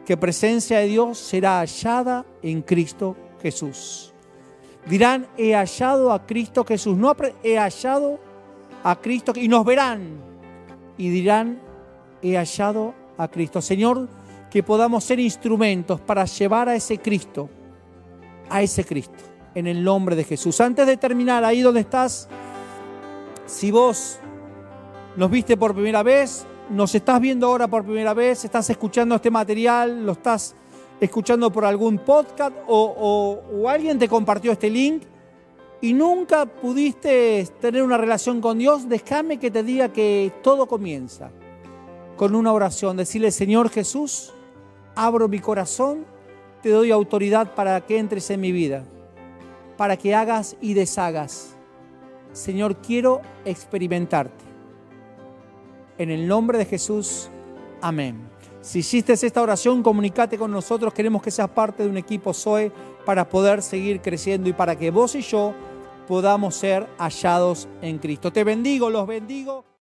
que 0.06 0.18
presencia 0.18 0.80
de 0.80 0.88
Dios 0.88 1.18
será 1.18 1.60
hallada 1.60 2.26
en 2.42 2.62
Cristo 2.62 3.16
Jesús. 3.42 4.14
Dirán, 4.86 5.26
he 5.38 5.56
hallado 5.56 6.12
a 6.12 6.26
Cristo 6.26 6.66
Jesús. 6.66 6.98
No 6.98 7.16
he 7.44 7.58
hallado 7.58 8.20
a 8.84 9.00
Cristo 9.00 9.32
y 9.36 9.48
nos 9.48 9.64
verán. 9.64 10.20
Y 10.98 11.10
dirán, 11.10 11.62
he 12.22 12.36
hallado 12.36 12.94
a 13.18 13.30
Cristo. 13.30 13.62
Señor, 13.62 14.10
que 14.52 14.64
podamos 14.64 15.06
ser 15.06 15.22
instrumentos 15.22 16.02
para 16.02 16.26
llevar 16.26 16.68
a 16.68 16.76
ese 16.76 16.98
Cristo, 16.98 17.50
a 18.50 18.62
ese 18.62 18.84
Cristo, 18.84 19.24
en 19.56 19.66
el 19.68 19.82
nombre 19.82 20.18
de 20.18 20.26
Jesús. 20.26 20.60
Antes 20.60 20.86
de 20.86 20.98
terminar, 20.98 21.46
ahí 21.46 21.62
donde 21.62 21.80
estás, 21.80 22.28
si 23.46 23.72
vos 23.72 24.20
nos 25.20 25.30
viste 25.30 25.58
por 25.58 25.74
primera 25.74 26.02
vez, 26.02 26.46
nos 26.70 26.96
estás 26.96 27.20
viendo 27.20 27.48
ahora 27.48 27.68
por 27.68 27.84
primera 27.84 28.14
vez, 28.14 28.46
estás 28.46 28.70
escuchando 28.70 29.16
este 29.16 29.30
material, 29.30 30.06
lo 30.06 30.14
estás 30.14 30.56
escuchando 31.02 31.52
por 31.52 31.66
algún 31.66 31.98
podcast 31.98 32.56
o, 32.68 33.38
alguien 33.68 34.00
te 34.00 34.08
compartió 34.08 34.54
este 34.54 34.70
link 34.70 35.04
y 35.82 35.92
nunca 35.92 36.46
pudiste 36.46 37.46
tener 37.60 37.84
una 37.84 37.98
relación 37.98 38.40
con 38.40 38.60
Dios, 38.60 38.88
déjame 38.88 39.40
que 39.40 39.52
te 39.52 39.62
diga 39.62 39.92
que 39.92 40.32
todo 40.42 40.68
comienza 40.68 41.32
con 42.16 42.34
una 42.34 42.54
oración. 42.54 42.96
Decirle, 42.96 43.32
Señor 43.32 43.70
Jesús, 43.70 44.32
abro 44.96 45.28
mi 45.28 45.40
corazón, 45.40 46.06
te 46.64 46.70
doy 46.70 46.92
autoridad 46.92 47.56
para 47.56 47.82
que 47.82 47.98
entres 47.98 48.30
en 48.30 48.40
mi 48.40 48.54
vida, 48.54 48.86
para 49.76 49.98
que 49.98 50.16
hagas 50.16 50.56
y 50.62 50.76
deshagas. 50.76 51.58
Señor, 52.32 52.78
quiero 52.78 53.20
experimentarte. 53.44 54.49
En 56.00 56.10
el 56.10 56.30
nombre 56.30 56.58
de 56.58 56.64
Jesús, 56.64 57.30
amén. 57.82 58.30
Si 58.62 58.80
hiciste 58.80 59.12
esta 59.12 59.42
oración, 59.42 59.84
comunícate 59.84 60.38
con 60.38 60.50
nosotros. 60.50 60.94
Queremos 60.94 61.22
que 61.22 61.30
seas 61.30 61.50
parte 61.50 61.84
de 61.84 61.90
un 61.90 61.98
equipo 61.98 62.34
Zoe 62.34 62.72
para 63.06 63.28
poder 63.28 63.62
seguir 63.62 64.02
creciendo 64.02 64.48
y 64.48 64.54
para 64.54 64.78
que 64.78 64.92
vos 64.92 65.14
y 65.16 65.22
yo 65.22 65.54
podamos 66.08 66.56
ser 66.56 66.88
hallados 66.98 67.68
en 67.82 67.98
Cristo. 67.98 68.32
Te 68.32 68.46
bendigo, 68.46 68.90
los 68.90 69.06
bendigo. 69.06 69.69